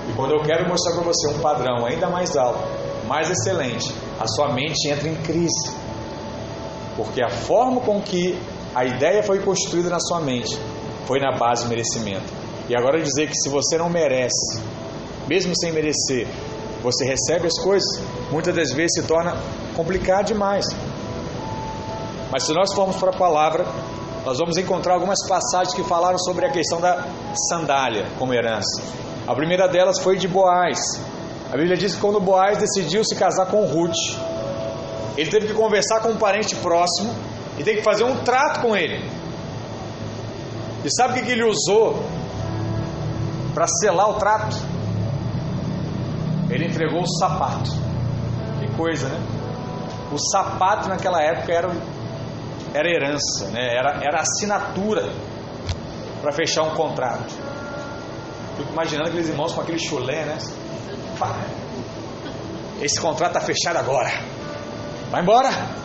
[0.09, 2.61] E quando eu quero mostrar para você um padrão ainda mais alto,
[3.07, 5.77] mais excelente, a sua mente entra em crise.
[6.97, 8.41] Porque a forma com que
[8.75, 10.59] a ideia foi construída na sua mente
[11.09, 12.31] foi na base do merecimento.
[12.69, 14.61] E agora dizer que se você não merece,
[15.27, 16.29] mesmo sem merecer,
[16.83, 17.89] você recebe as coisas,
[18.31, 19.35] muitas das vezes se torna
[19.75, 20.67] complicado demais.
[22.31, 23.65] Mas se nós formos para a palavra,
[24.23, 27.07] nós vamos encontrar algumas passagens que falaram sobre a questão da
[27.49, 28.83] sandália como herança.
[29.27, 30.79] A primeira delas foi de Boaz.
[31.51, 33.97] A Bíblia diz que quando Boaz decidiu se casar com Ruth,
[35.17, 37.15] ele teve que conversar com um parente próximo
[37.59, 39.05] e teve que fazer um trato com ele.
[40.85, 42.05] E sabe o que ele usou
[43.53, 44.57] para selar o trato?
[46.49, 47.71] Ele entregou o sapato.
[48.61, 49.21] Que coisa, né?
[50.13, 51.69] O sapato naquela época era,
[52.73, 53.77] era herança, né?
[53.77, 55.13] era, era assinatura
[56.23, 57.35] para fechar um contrato.
[58.57, 60.39] Fico imaginando aqueles irmãos com aquele chulé, né?
[62.81, 64.11] Esse contrato está fechado agora.
[65.11, 65.78] Vai embora.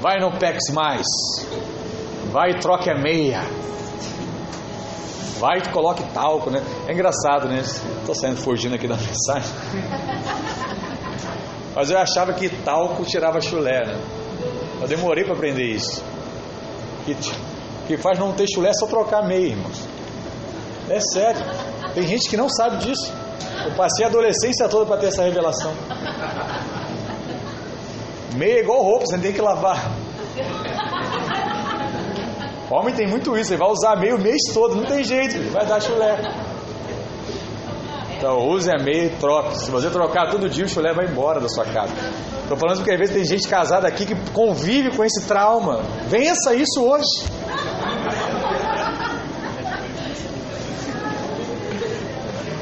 [0.00, 1.06] Vai no PEX mais.
[2.32, 3.42] Vai troque a meia.
[5.38, 6.62] Vai e coloque talco, né?
[6.88, 7.60] É engraçado, né?
[7.60, 9.50] Estou saindo fugindo aqui da mensagem.
[11.74, 14.00] Mas eu achava que talco tirava chulé, né?
[14.80, 16.02] Eu demorei para aprender isso.
[17.04, 17.14] Que,
[17.86, 19.86] que faz não ter chulé é só trocar meia, irmãos.
[20.88, 21.42] É sério.
[21.94, 23.12] Tem gente que não sabe disso.
[23.66, 25.72] Eu passei a adolescência toda para ter essa revelação.
[28.34, 29.90] Meia é igual roupa, você tem que lavar.
[32.70, 35.66] Homem tem muito isso, ele vai usar meio o mês todo, não tem jeito, vai
[35.66, 36.16] dar chulé.
[38.16, 39.58] Então use a meia e troque.
[39.58, 41.92] Se você trocar todo dia, o chulé vai embora da sua casa.
[42.42, 45.80] Estou falando porque às vezes tem gente casada aqui que convive com esse trauma.
[46.06, 47.24] Vença isso hoje.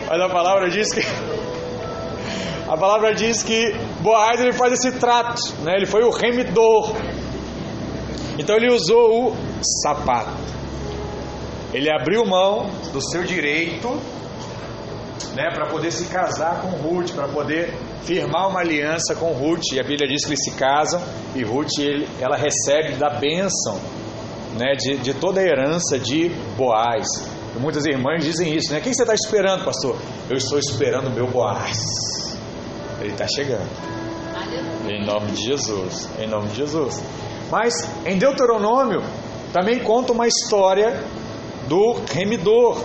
[0.08, 1.00] Mas a palavra diz que
[2.68, 5.74] a palavra diz que Boaz ele faz esse trato, né?
[5.74, 6.94] Ele foi o remidor.
[8.38, 9.36] Então ele usou o
[9.82, 10.36] sapato.
[11.72, 13.88] Ele abriu mão do seu direito,
[15.34, 19.72] né, para poder se casar com Ruth, para poder firmar uma aliança com Ruth.
[19.72, 21.02] E a Bíblia diz que eles se casam
[21.34, 23.80] e Ruth ele, ela recebe da bênção,
[24.58, 27.06] né, de, de toda a herança de Boaz.
[27.58, 28.80] Muitas irmãs dizem isso, né?
[28.80, 29.96] Quem você está esperando, pastor?
[30.30, 32.37] Eu estou esperando o meu Boaz.
[33.00, 33.68] Ele está chegando.
[34.88, 36.08] Em nome de Jesus.
[36.18, 37.02] Em nome de Jesus.
[37.50, 37.72] Mas
[38.04, 39.02] em Deuteronômio
[39.52, 41.02] também conta uma história
[41.66, 42.82] do remidor.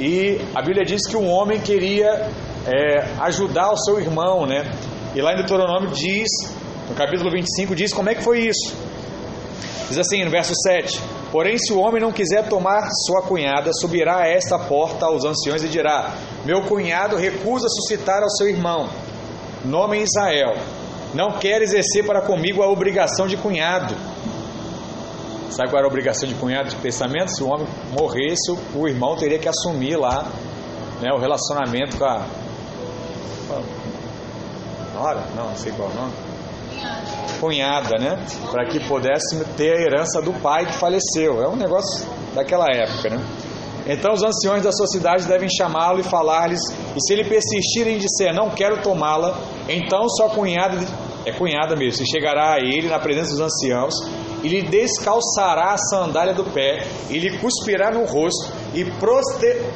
[0.00, 2.30] E a Bíblia diz que um homem queria
[2.66, 4.70] é, ajudar o seu irmão, né?
[5.14, 6.28] E lá em Deuteronômio diz,
[6.88, 8.76] no capítulo 25, diz como é que foi isso.
[9.88, 11.00] Diz assim, no verso 7:
[11.32, 15.62] Porém, se o homem não quiser tomar sua cunhada, subirá a esta porta aos anciões
[15.64, 16.14] e dirá:
[16.44, 18.88] Meu cunhado recusa suscitar ao seu irmão,
[19.64, 20.54] nome Israel.
[21.14, 23.94] Não quer exercer para comigo a obrigação de cunhado.
[25.50, 27.30] Sabe qual era a obrigação de cunhado de testamento?
[27.30, 27.66] Se o homem
[27.98, 30.30] morresse, o irmão teria que assumir lá
[31.00, 32.26] né, o relacionamento com a.
[34.94, 35.24] Nora?
[35.34, 36.25] Não, não sei qual é o nome.
[37.40, 38.18] Cunhada, né?
[38.50, 41.42] Para que pudesse ter a herança do pai que faleceu.
[41.42, 43.22] É um negócio daquela época, né?
[43.86, 46.60] Então os anciões da sua cidade devem chamá-lo e falar-lhes,
[46.96, 50.76] e se ele persistir em dizer não quero tomá-la, então sua cunhada,
[51.24, 53.94] é cunhada mesmo, se chegará a ele na presença dos anciãos,
[54.42, 58.84] e lhe descalçará a sandália do pé, e lhe cuspirá no rosto, e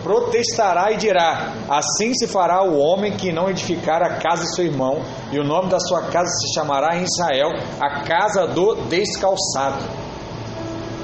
[0.03, 4.67] protestará e dirá: Assim se fará o homem que não edificar a casa de seu
[4.67, 5.01] irmão,
[5.33, 7.49] e o nome da sua casa se chamará em Israel
[7.81, 9.83] a casa do descalçado.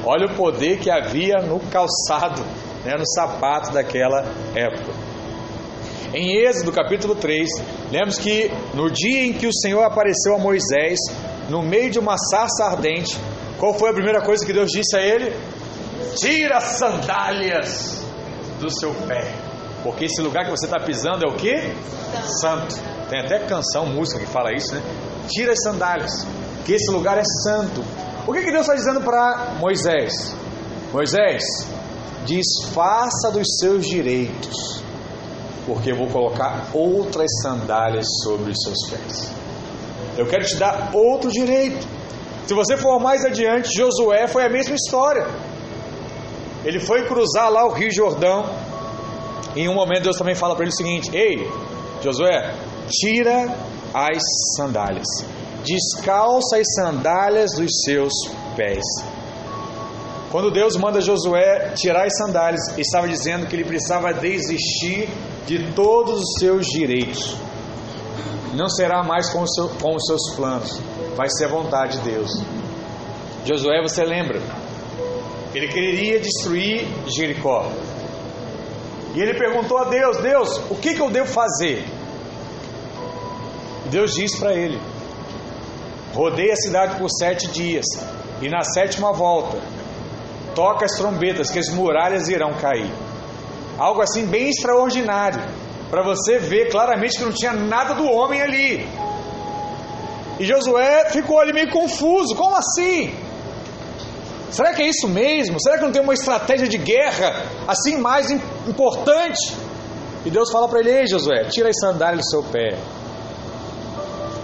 [0.05, 2.43] Olha o poder que havia no calçado
[2.85, 4.21] né, no sapato daquela
[4.55, 4.93] época.
[6.15, 7.49] Em Êxodo capítulo 3,
[7.91, 10.99] lemos que no dia em que o Senhor apareceu a Moisés,
[11.49, 13.19] no meio de uma sarça ardente,
[13.59, 15.35] qual foi a primeira coisa que Deus disse a ele?
[16.17, 18.03] Tira as sandálias
[18.59, 19.35] do seu pé,
[19.83, 21.55] porque esse lugar que você está pisando é o que?
[22.41, 22.75] Santo.
[23.11, 24.83] Tem até canção, música que fala isso, né?
[25.29, 26.27] Tira as sandálias,
[26.65, 27.85] que esse lugar é santo.
[28.27, 30.35] O que, que Deus está dizendo para Moisés?
[30.93, 31.45] Moisés,
[32.25, 34.83] desfaça dos seus direitos,
[35.67, 39.31] porque eu vou colocar outras sandálias sobre os seus pés.
[40.17, 41.87] Eu quero te dar outro direito.
[42.47, 45.27] Se você for mais adiante, Josué foi a mesma história.
[46.67, 48.45] Ele foi cruzar lá o Rio Jordão.
[49.55, 51.49] Em um momento Deus também fala para ele o seguinte: Ei,
[52.03, 52.53] Josué,
[52.91, 53.57] tira
[53.95, 54.21] as
[54.57, 55.07] sandálias,
[55.65, 58.13] descalça as sandálias dos seus
[58.57, 58.85] pés.
[60.33, 65.09] Quando Deus manda Josué tirar as sandálias, estava dizendo que ele precisava desistir
[65.47, 67.37] de todos os seus direitos.
[68.55, 70.81] Não será mais com, seu, com os seus planos,
[71.15, 72.31] vai ser a vontade de Deus.
[73.45, 74.66] Josué, você lembra?
[75.57, 77.73] Ele queria destruir Jericó.
[79.15, 81.83] E ele perguntou a Deus: Deus, o que, que eu devo fazer?
[83.87, 84.79] Deus disse para ele:
[86.13, 87.87] Rodeie a cidade por sete dias,
[88.43, 89.57] e na sétima volta
[90.55, 92.93] toca as trombetas, que as muralhas irão cair.
[93.79, 95.41] Algo assim bem extraordinário,
[95.89, 98.87] para você ver claramente que não tinha nada do homem ali.
[100.39, 103.26] E Josué ficou ali meio confuso: como assim?
[104.51, 105.61] Será que é isso mesmo?
[105.61, 107.35] Será que não tem uma estratégia de guerra
[107.67, 109.55] assim mais importante?
[110.25, 112.79] E Deus fala para ele: Ei, Josué, tira as sandálias do seu pé,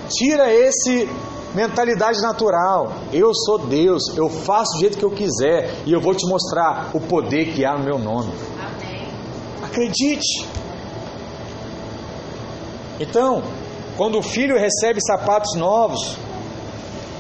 [0.09, 1.09] tira esse
[1.55, 2.93] mentalidade natural.
[3.13, 6.91] Eu sou Deus, eu faço do jeito que eu quiser e eu vou te mostrar
[6.95, 8.33] o poder que há no meu nome.
[8.59, 9.09] Amém.
[9.63, 10.47] Acredite.
[12.99, 13.43] Então,
[13.97, 16.17] quando o filho recebe sapatos novos,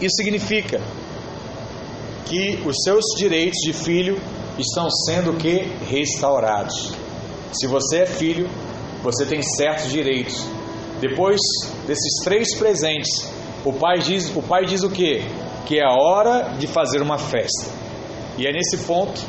[0.00, 0.80] isso significa
[2.24, 4.20] que os seus direitos de filho
[4.58, 6.92] estão sendo que restaurados.
[7.52, 8.48] Se você é filho,
[9.02, 10.44] você tem certos direitos.
[11.00, 11.40] Depois
[11.86, 13.28] desses três presentes,
[13.64, 15.22] o pai diz, o pai diz o quê?
[15.66, 17.66] Que é a hora de fazer uma festa.
[18.38, 19.20] E é nesse ponto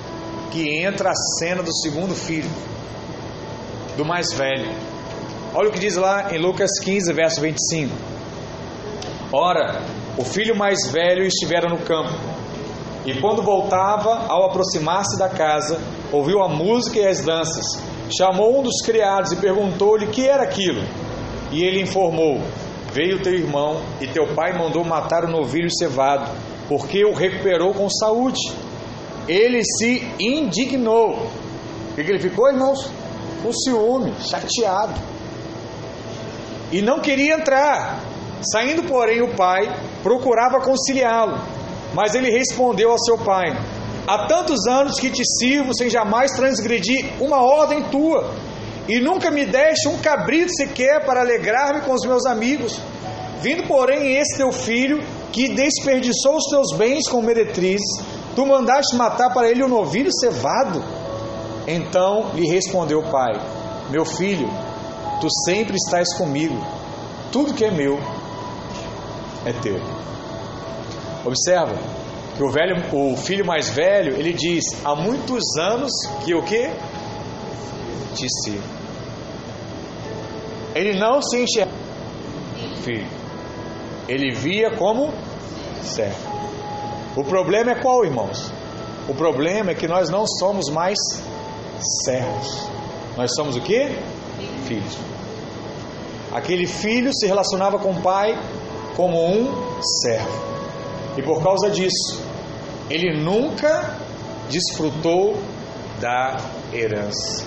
[0.51, 2.49] que entra a cena do segundo filho,
[3.97, 4.71] do mais velho.
[5.53, 7.91] Olha o que diz lá em Lucas 15, verso 25.
[9.31, 9.81] Ora,
[10.17, 12.13] o filho mais velho estivera no campo,
[13.05, 15.77] e quando voltava, ao aproximar-se da casa,
[16.11, 17.65] ouviu a música e as danças.
[18.17, 20.81] Chamou um dos criados e perguntou-lhe que era aquilo.
[21.51, 22.41] E ele informou:
[22.93, 26.31] Veio teu irmão e teu pai mandou matar o novilho cevado,
[26.69, 28.39] porque o recuperou com saúde.
[29.27, 31.27] Ele se indignou.
[31.91, 32.89] O que ele ficou, irmãos?
[33.41, 34.99] Com ciúme, chateado.
[36.71, 37.99] E não queria entrar.
[38.51, 41.62] Saindo, porém, o pai procurava conciliá-lo.
[41.93, 43.51] Mas ele respondeu ao seu pai:
[44.07, 48.33] Há tantos anos que te sirvo sem jamais transgredir uma ordem tua
[48.87, 52.77] e nunca me deste um cabrito sequer para alegrar-me com os meus amigos.
[53.41, 58.01] Vindo, porém, esse teu filho, que desperdiçou os teus bens com meretrizes,
[58.35, 60.83] tu mandaste matar para ele o um novilho cevado.
[61.65, 63.33] Então lhe respondeu o pai:
[63.89, 64.49] Meu filho,
[65.21, 66.55] tu sempre estás comigo,
[67.31, 67.97] tudo que é meu
[69.45, 69.79] é teu.
[71.25, 71.75] Observa
[72.35, 75.91] que o velho, o filho mais velho, ele diz: há muitos anos
[76.25, 76.69] que o que
[78.43, 78.83] sirvo.
[80.75, 81.83] Ele não se enxerga
[82.83, 83.07] filho.
[84.07, 85.13] Ele via como
[85.81, 86.33] servo.
[87.15, 88.51] O problema é qual, irmãos?
[89.07, 90.97] O problema é que nós não somos mais
[92.05, 92.67] servos.
[93.17, 93.97] Nós somos o que?
[94.65, 94.97] Filhos.
[96.31, 98.37] Aquele filho se relacionava com o pai
[98.95, 100.52] como um servo.
[101.17, 102.21] E por causa disso,
[102.89, 103.97] ele nunca
[104.49, 105.37] desfrutou
[105.99, 106.37] da
[106.73, 107.45] herança.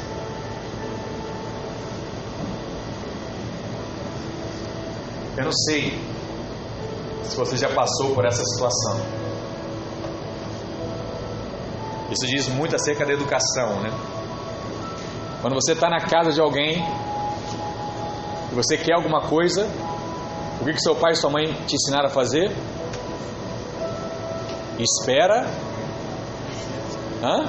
[5.36, 6.00] Eu não sei
[7.24, 9.00] se você já passou por essa situação.
[12.10, 13.90] Isso diz muito acerca da educação, né?
[15.42, 16.82] Quando você está na casa de alguém
[18.50, 19.68] e você quer alguma coisa,
[20.60, 22.50] o que, que seu pai e sua mãe te ensinaram a fazer?
[24.78, 25.46] Espera.
[27.22, 27.48] Hã?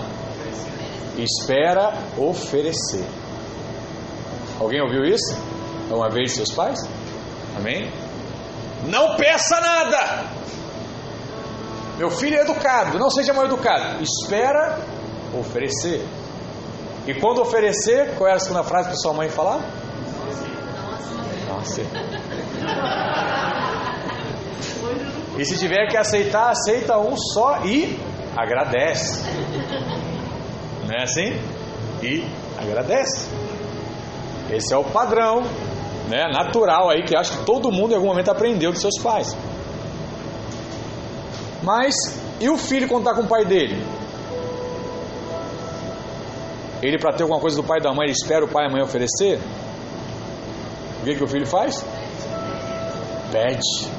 [1.18, 3.06] Espera oferecer.
[4.60, 5.36] Alguém ouviu isso?
[5.90, 6.80] Uma vez seus pais?
[7.56, 7.92] Amém?
[8.86, 10.26] Não peça nada.
[11.98, 14.04] Meu filho é educado, não seja mal educado.
[14.04, 14.80] Espera
[15.34, 16.06] oferecer.
[17.08, 19.62] E quando oferecer, qual era a segunda frase que sua mãe falar?
[21.48, 21.82] Nossa.
[25.38, 28.00] E se tiver que aceitar, aceita um só e
[28.36, 29.24] agradece.
[30.88, 31.40] Não é assim?
[32.02, 32.26] E
[32.58, 33.30] agradece.
[34.52, 35.44] Esse é o padrão
[36.08, 39.36] né, natural aí que acho que todo mundo em algum momento aprendeu dos seus pais.
[41.62, 41.94] Mas
[42.40, 43.84] e o filho quando está com o pai dele?
[46.82, 48.68] Ele para ter alguma coisa do pai e da mãe, ele espera o pai e
[48.70, 49.40] a mãe oferecer?
[51.02, 51.84] O que, que o filho faz?
[53.32, 53.97] Pede.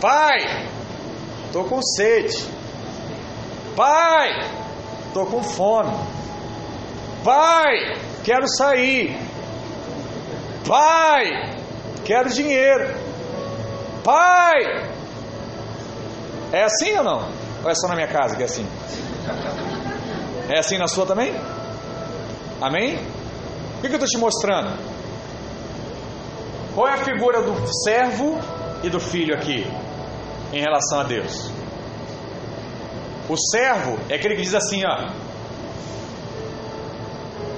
[0.00, 0.66] Pai,
[1.52, 2.44] tô com sede.
[3.76, 4.30] Pai,
[5.12, 5.92] tô com fome.
[7.22, 9.20] Pai, quero sair.
[10.66, 11.54] Pai,
[12.04, 12.94] quero dinheiro.
[14.02, 14.90] Pai,
[16.52, 17.28] é assim ou não?
[17.62, 18.66] Ou é só na minha casa que é assim?
[20.48, 21.34] É assim na sua também?
[22.60, 22.96] Amém?
[23.78, 24.78] O que eu estou te mostrando?
[26.74, 28.38] Qual é a figura do servo
[28.82, 29.66] e do filho aqui?
[30.52, 31.50] Em relação a Deus.
[33.28, 35.12] O servo é aquele que diz assim, ó,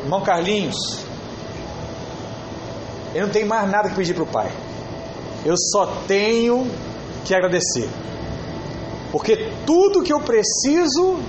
[0.03, 0.77] irmão Carlinhos,
[3.15, 4.51] eu não tenho mais nada que pedir para o Pai.
[5.45, 6.71] Eu só tenho
[7.25, 7.89] que agradecer.
[9.11, 11.21] Porque tudo que eu preciso,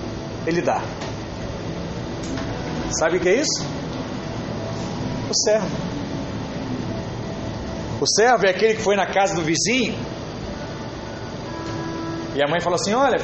[0.46, 0.82] Ele dá.
[2.98, 3.66] Sabe o que é isso?
[5.30, 5.66] O servo.
[8.00, 9.94] O servo é aquele que foi na casa do vizinho
[12.34, 13.18] e a mãe falou assim: Olha,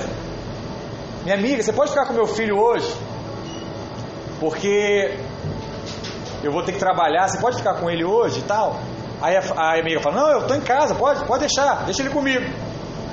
[1.25, 2.95] minha amiga, você pode ficar com meu filho hoje?
[4.39, 5.19] Porque
[6.43, 8.81] eu vou ter que trabalhar, você pode ficar com ele hoje e tal?
[9.21, 12.11] Aí a, a amiga fala: Não, eu estou em casa, pode, pode deixar, deixa ele
[12.11, 12.45] comigo.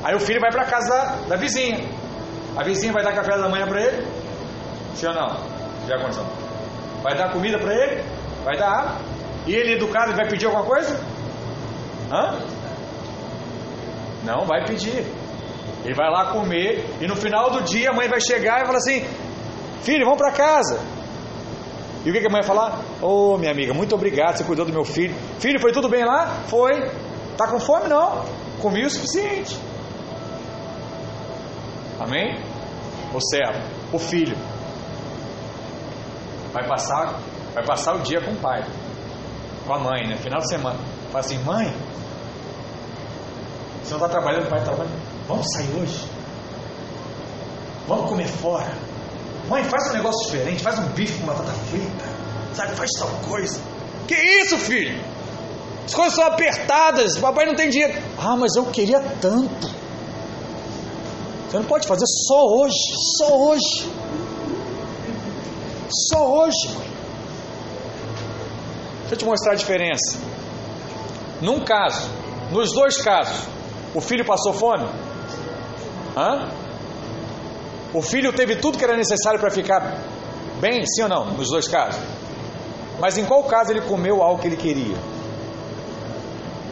[0.04, 1.84] Aí o filho vai para casa da, da vizinha.
[2.56, 4.08] A vizinha vai dar café da manhã para ele?
[4.96, 5.28] Sim ou não?
[5.88, 6.26] Já condição.
[7.04, 8.04] Vai dar comida para ele?
[8.44, 8.96] Vai dar água?
[9.46, 11.00] E ele educado, vai pedir alguma coisa?
[12.12, 12.40] Hã?
[14.24, 15.06] Não vai pedir.
[15.88, 18.80] Ele vai lá comer e no final do dia a mãe vai chegar e falar
[18.80, 19.06] assim:
[19.84, 20.82] Filho, vamos para casa.
[22.06, 22.82] E o que, que a mãe vai falar?
[23.02, 25.16] Ô oh, minha amiga, muito obrigado, você cuidou do meu filho.
[25.40, 26.44] Filho, foi tudo bem lá?
[26.50, 26.92] Foi.
[27.38, 27.88] Tá com fome?
[27.88, 28.26] Não.
[28.62, 29.58] Comi o suficiente.
[32.02, 32.38] Amém?
[33.14, 33.62] O servo,
[33.94, 34.36] o filho,
[36.52, 37.22] vai passar,
[37.54, 38.62] vai passar o dia com o pai,
[39.66, 40.18] com a mãe, né?
[40.18, 40.80] Final de semana.
[41.12, 41.74] Fala assim, mãe,
[43.82, 45.07] você não está trabalhando, o pai está trabalhando.
[45.28, 46.08] Vamos sair hoje?
[47.88, 48.72] Vamos comer fora?
[49.50, 52.06] Mãe, faz um negócio diferente, faz um bife com batata frita,
[52.54, 52.76] sabe?
[52.76, 53.60] Faz tal coisa.
[54.08, 55.02] Que isso, filho?
[55.86, 57.94] As coisas são apertadas, papai não tem dinheiro.
[58.18, 59.70] Ah, mas eu queria tanto.
[61.50, 63.90] Você não pode fazer só hoje, só hoje.
[65.90, 66.88] Só hoje, mãe.
[69.00, 70.20] Deixa eu te mostrar a diferença.
[71.42, 72.10] Num caso,
[72.52, 73.48] nos dois casos,
[73.96, 74.88] o filho passou fome?
[76.18, 76.50] Hã?
[77.94, 80.02] O filho teve tudo que era necessário para ficar
[80.60, 81.26] bem, sim ou não?
[81.34, 82.02] Nos dois casos.
[83.00, 84.98] Mas em qual caso ele comeu algo que ele queria?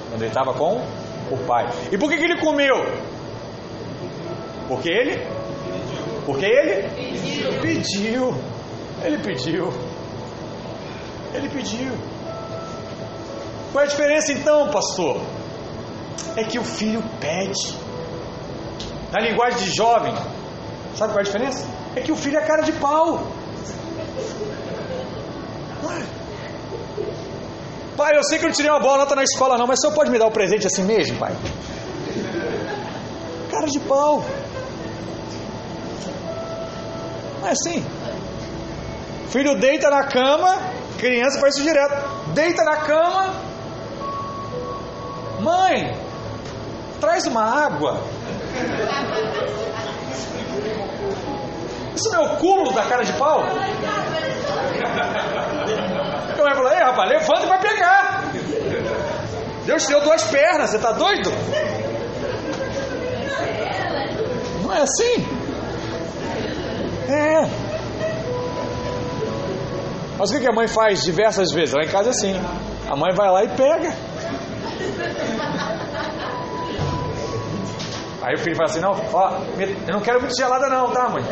[0.10, 0.82] Quando ele estava com
[1.32, 1.70] o pai.
[1.92, 2.76] E por que, que ele comeu?
[4.68, 5.22] Porque ele?
[6.26, 6.90] Porque ele?
[6.90, 7.62] Pediu.
[7.62, 8.36] Pediu.
[9.04, 9.70] Ele pediu.
[11.36, 11.94] Ele pediu.
[13.72, 15.22] Qual é a diferença então, pastor?
[16.36, 17.85] É que o filho pede.
[19.12, 20.14] Na linguagem de jovem,
[20.96, 21.66] sabe qual é a diferença?
[21.96, 23.28] É que o filho é cara de pau.
[27.96, 29.82] Pai, eu sei que eu não tirei uma boa nota na escola, não, mas o
[29.84, 31.34] senhor pode me dar o um presente assim mesmo, pai?
[33.50, 34.24] Cara de pau.
[37.40, 37.86] Não é assim.
[39.30, 40.58] Filho deita na cama,
[40.98, 41.94] criança faz isso direto.
[42.34, 43.34] Deita na cama.
[45.40, 45.96] Mãe,
[47.00, 48.02] traz uma água.
[51.96, 53.44] Isso não é o cúmulo da cara de pau?
[56.34, 58.24] Então vai falar, ei rapaz, levanta e vai pegar.
[59.66, 61.32] Deus te deu duas pernas, você está doido?
[64.62, 65.28] Não é assim?
[67.10, 67.66] É.
[70.18, 71.74] Mas o que a mãe faz diversas vezes?
[71.74, 72.34] Lá em casa é assim.
[72.90, 73.94] A mãe vai lá e pega.
[78.26, 79.40] Aí o filho fala assim, não, ó,
[79.88, 81.24] eu não quero muito gelada não, tá mãe?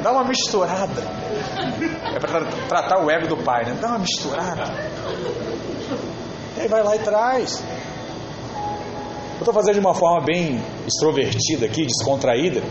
[0.00, 1.02] Dá uma misturada.
[2.14, 3.76] É para tratar o ego do pai, né?
[3.80, 4.62] Dá uma misturada.
[6.56, 7.64] Aí vai lá e traz.
[9.32, 12.62] Eu estou fazendo de uma forma bem extrovertida aqui, descontraída,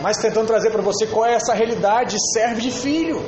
[0.00, 3.20] mas tentando trazer para você qual é essa realidade serve de filho.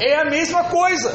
[0.00, 1.14] É a mesma coisa.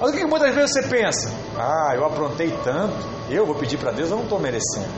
[0.00, 1.43] Mas o que muitas vezes você pensa?
[1.56, 2.96] Ah, eu aprontei tanto,
[3.30, 4.88] eu vou pedir para Deus, eu não estou merecendo.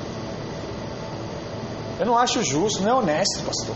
[1.99, 3.75] Eu não acho justo, não é honesto, pastor.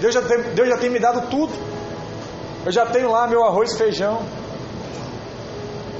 [0.00, 1.52] Deus já, tem, Deus já tem me dado tudo.
[2.64, 4.22] Eu já tenho lá meu arroz e feijão,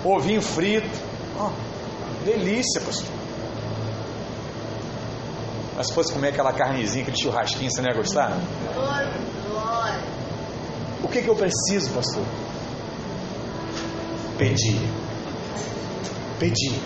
[0.05, 0.89] ovinho frito.
[1.39, 1.51] Oh,
[2.25, 3.19] delícia, pastor.
[5.77, 8.33] Mas se fosse comer aquela carnezinha, aquele churrasquinho, você não ia gostar?
[11.03, 12.25] O que, que eu preciso, pastor?
[14.37, 15.08] Pedir.
[16.39, 16.81] Pedir.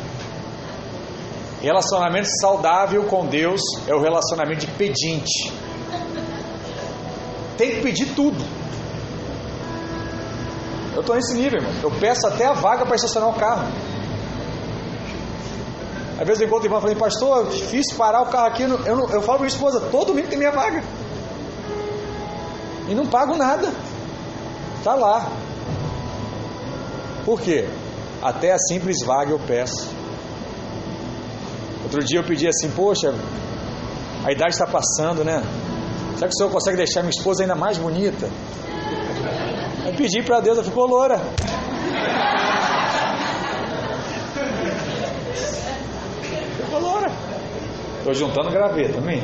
[1.60, 5.52] Relacionamento saudável com Deus é o relacionamento de pedinte.
[7.56, 8.42] Tem que pedir tudo.
[10.94, 11.72] Eu estou nesse nível, irmão.
[11.82, 13.68] Eu peço até a vaga para estacionar o carro.
[16.18, 18.62] Às vezes eu encontro o irmão falo, pastor, é difícil parar o carro aqui.
[18.62, 20.82] Eu, não, eu falo para minha esposa, todo domingo tem minha vaga.
[22.88, 23.72] E não pago nada.
[24.78, 25.30] Está lá.
[27.24, 27.68] Por quê?
[28.22, 29.90] Até a simples vaga eu peço.
[31.82, 33.12] Outro dia eu pedi assim, poxa,
[34.24, 35.42] a idade está passando, né?
[36.14, 38.30] Será que o senhor consegue deixar minha esposa ainda mais bonita?
[39.84, 41.18] Eu pedi para Deus, ela ficou loura.
[46.64, 47.10] Ficou loura.
[47.98, 49.20] Estou juntando gravê também.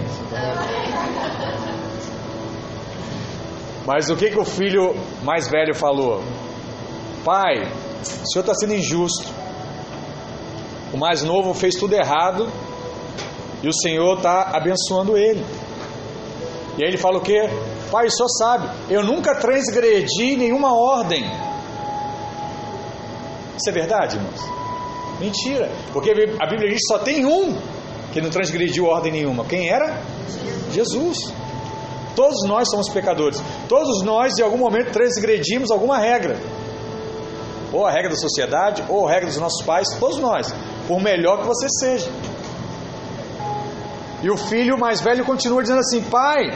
[3.87, 6.23] Mas o que, que o filho mais velho falou?
[7.25, 7.71] Pai,
[8.03, 9.33] o senhor está sendo injusto.
[10.93, 12.51] O mais novo fez tudo errado
[13.63, 15.45] e o Senhor está abençoando ele.
[16.79, 17.49] E aí ele fala o quê?
[17.91, 21.25] Pai, o senhor sabe, eu nunca transgredi nenhuma ordem.
[23.57, 24.41] Isso é verdade, irmãos?
[25.19, 27.57] Mentira, porque a Bíblia diz que só tem um
[28.13, 29.45] que não transgrediu ordem nenhuma.
[29.45, 30.01] Quem era?
[30.73, 31.17] Jesus.
[32.15, 33.43] Todos nós somos pecadores.
[33.69, 36.39] Todos nós, em algum momento, transgredimos alguma regra.
[37.73, 40.55] Ou a regra da sociedade, ou a regra dos nossos pais, todos nós.
[40.87, 42.11] Por melhor que você seja.
[44.23, 46.51] E o filho mais velho continua dizendo assim: Pai,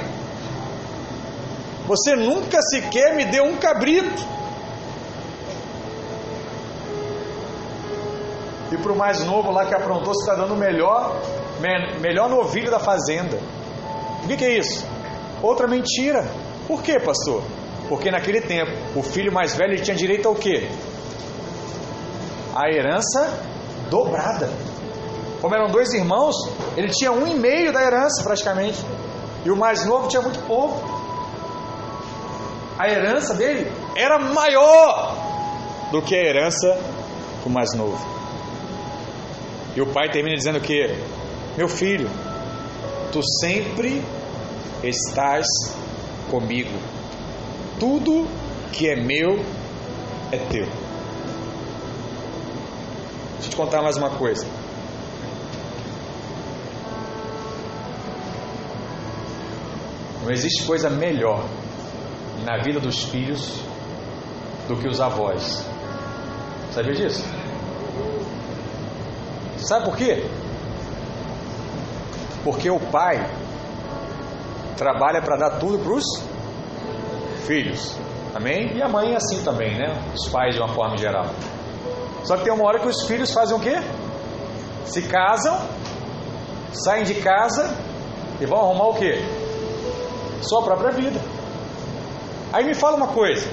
[1.86, 4.22] você nunca sequer me deu um cabrito.
[8.72, 11.20] E para o mais novo lá que aprontou, você está dando o melhor,
[12.01, 13.39] melhor novilho da fazenda.
[14.24, 14.86] O que, que é isso?
[15.43, 16.26] Outra mentira.
[16.66, 17.43] Por quê, pastor?
[17.89, 20.70] Porque naquele tempo, o filho mais velho tinha direito ao quê?
[22.54, 23.38] A herança
[23.90, 24.50] dobrada.
[25.40, 26.34] Como eram dois irmãos,
[26.76, 28.78] ele tinha um e meio da herança praticamente.
[29.44, 30.80] E o mais novo tinha muito pouco.
[32.78, 35.16] A herança dele era maior
[35.90, 36.78] do que a herança
[37.42, 37.98] do mais novo.
[39.74, 40.96] E o pai termina dizendo que,
[41.56, 42.08] meu filho,
[43.10, 44.02] tu sempre
[44.82, 45.46] estás
[46.30, 46.78] comigo.
[47.80, 48.28] Tudo
[48.72, 49.44] que é meu
[50.30, 50.91] é teu.
[53.52, 54.46] Te contar mais uma coisa.
[60.22, 61.44] Não existe coisa melhor
[62.46, 63.60] na vida dos filhos
[64.66, 65.68] do que os avós.
[66.70, 67.22] Sabia disso?
[69.58, 70.24] Sabe por quê?
[72.42, 73.18] Porque o pai
[74.78, 76.04] trabalha para dar tudo para os
[77.46, 77.98] filhos.
[78.34, 78.78] Amém?
[78.78, 79.92] E a mãe é assim também, né?
[80.14, 81.26] Os pais de uma forma geral.
[82.24, 83.80] Só que tem uma hora que os filhos fazem o quê?
[84.84, 85.60] Se casam,
[86.72, 87.74] saem de casa
[88.40, 89.24] e vão arrumar o quê?
[90.42, 91.20] Sua própria vida.
[92.52, 93.48] Aí me fala uma coisa.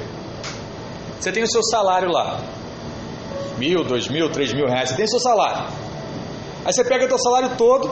[1.19, 2.39] Você tem o seu salário lá.
[3.57, 4.89] Mil, dois mil, três mil reais.
[4.89, 5.67] Você tem o seu salário.
[6.65, 7.89] Aí você pega o seu salário todo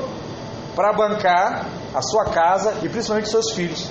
[0.76, 3.90] para bancar a sua casa e principalmente seus filhos.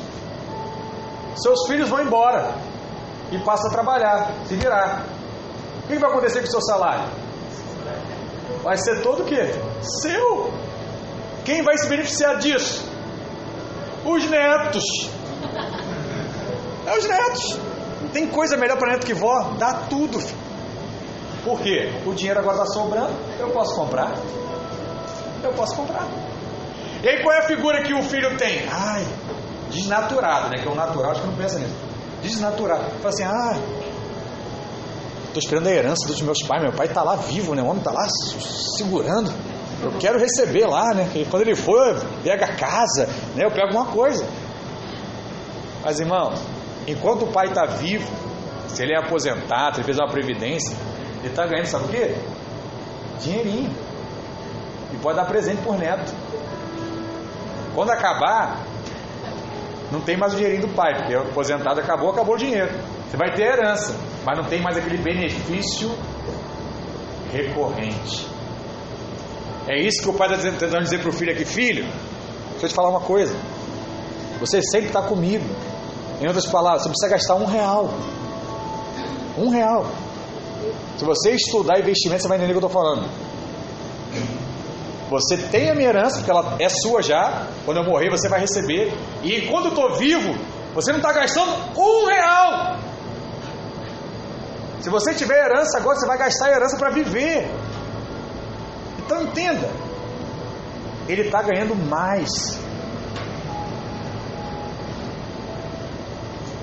[1.36, 2.54] Seus filhos vão embora
[3.30, 5.15] e passam a trabalhar, se virar.
[5.86, 7.08] O que vai acontecer com o seu salário?
[8.64, 9.54] Vai ser todo o quê?
[10.02, 10.52] Seu.
[11.44, 12.84] Quem vai se beneficiar disso?
[14.04, 14.84] Os netos.
[16.84, 17.58] É os netos.
[18.02, 19.52] Não tem coisa melhor para neto que vó.
[19.56, 20.18] Dá tudo.
[21.44, 21.92] Por quê?
[22.04, 23.14] O dinheiro agora está sobrando.
[23.38, 24.12] Eu posso comprar.
[25.44, 26.08] Eu posso comprar.
[27.04, 28.68] E aí qual é a figura que o filho tem?
[28.68, 29.06] Ai,
[29.70, 30.56] desnaturado, né?
[30.60, 31.76] Que é o natural, acho que não pensa nisso.
[32.22, 32.90] Desnaturado.
[33.00, 33.56] Fala assim, ah,
[35.36, 36.62] estou esperando a herança dos meus pais.
[36.62, 37.62] Meu pai está lá vivo, né?
[37.62, 38.06] O homem está lá
[38.78, 39.30] segurando.
[39.82, 41.10] Eu quero receber lá, né?
[41.14, 43.44] E quando ele for, pega a casa, né?
[43.44, 44.26] Eu pego uma coisa.
[45.84, 46.40] Mas irmãos,
[46.86, 48.10] enquanto o pai está vivo,
[48.68, 50.76] se ele é aposentado, ele fez uma previdência,
[51.18, 52.16] ele está ganhando, sabe o quê?
[53.20, 53.70] Dinheirinho.
[54.92, 56.12] E pode dar presente por neto.
[57.74, 58.64] Quando acabar,
[59.92, 62.72] não tem mais o dinheirinho do pai, porque o aposentado acabou, acabou o dinheiro.
[63.08, 63.94] Você vai ter herança,
[64.26, 65.88] mas não tem mais aquele benefício
[67.32, 68.26] recorrente.
[69.68, 71.84] É isso que o pai está tentando dizer para o filho aqui, filho,
[72.50, 73.36] deixa eu te falar uma coisa.
[74.40, 75.44] Você sempre está comigo.
[76.20, 77.88] Em outras palavras, você precisa gastar um real.
[79.38, 79.86] Um real.
[80.98, 83.08] Se você estudar investimento, você vai entender o que eu estou falando.
[85.08, 87.46] Você tem a minha herança, porque ela é sua já.
[87.64, 88.92] Quando eu morrer, você vai receber.
[89.22, 90.34] E enquanto eu estou vivo,
[90.74, 92.85] você não está gastando um real.
[94.80, 97.48] Se você tiver herança agora, você vai gastar a herança para viver.
[98.98, 99.70] Então entenda,
[101.08, 102.58] ele está ganhando mais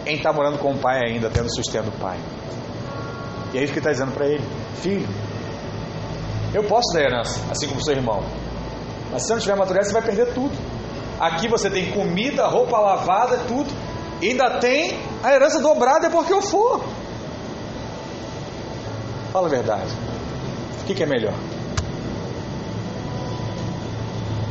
[0.05, 2.19] em estar tá morando com o pai ainda, tendo sustento do pai.
[3.53, 4.43] E é isso que está dizendo para ele:
[4.81, 5.07] Filho,
[6.53, 8.23] eu posso dar herança, assim como seu irmão.
[9.11, 10.55] Mas se você não tiver maturidade, você vai perder tudo.
[11.19, 13.69] Aqui você tem comida, roupa lavada, tudo.
[14.21, 16.83] E ainda tem a herança dobrada, é porque eu for.
[19.33, 19.91] Fala a verdade.
[20.79, 21.33] O que, que é melhor?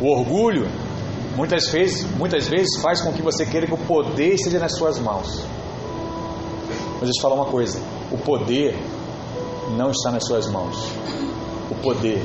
[0.00, 0.68] O orgulho
[1.36, 4.98] muitas vezes, muitas vezes faz com que você queira que o poder esteja nas suas
[4.98, 5.46] mãos.
[6.94, 7.80] Mas deixa eu te falar uma coisa:
[8.10, 8.76] o poder
[9.76, 10.76] não está nas suas mãos.
[11.70, 12.20] O poder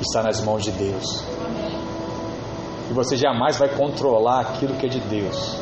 [0.00, 1.24] está nas mãos de Deus.
[2.88, 5.58] E você jamais vai controlar aquilo que é de Deus.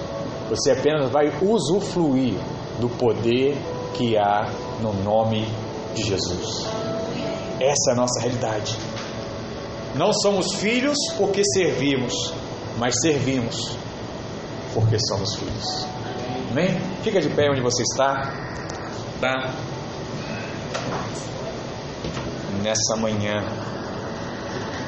[0.50, 2.34] Você apenas vai usufruir
[2.78, 3.56] do poder
[3.94, 4.50] que há
[4.82, 5.46] no nome
[5.94, 6.66] de Jesus.
[7.60, 8.76] Essa é a nossa realidade.
[9.94, 12.14] Não somos filhos porque servimos,
[12.78, 13.76] mas servimos
[14.74, 15.86] porque somos filhos.
[16.50, 16.78] Amém?
[17.02, 18.32] Fica de pé onde você está.
[19.20, 19.54] Tá?
[22.62, 23.42] Nessa manhã.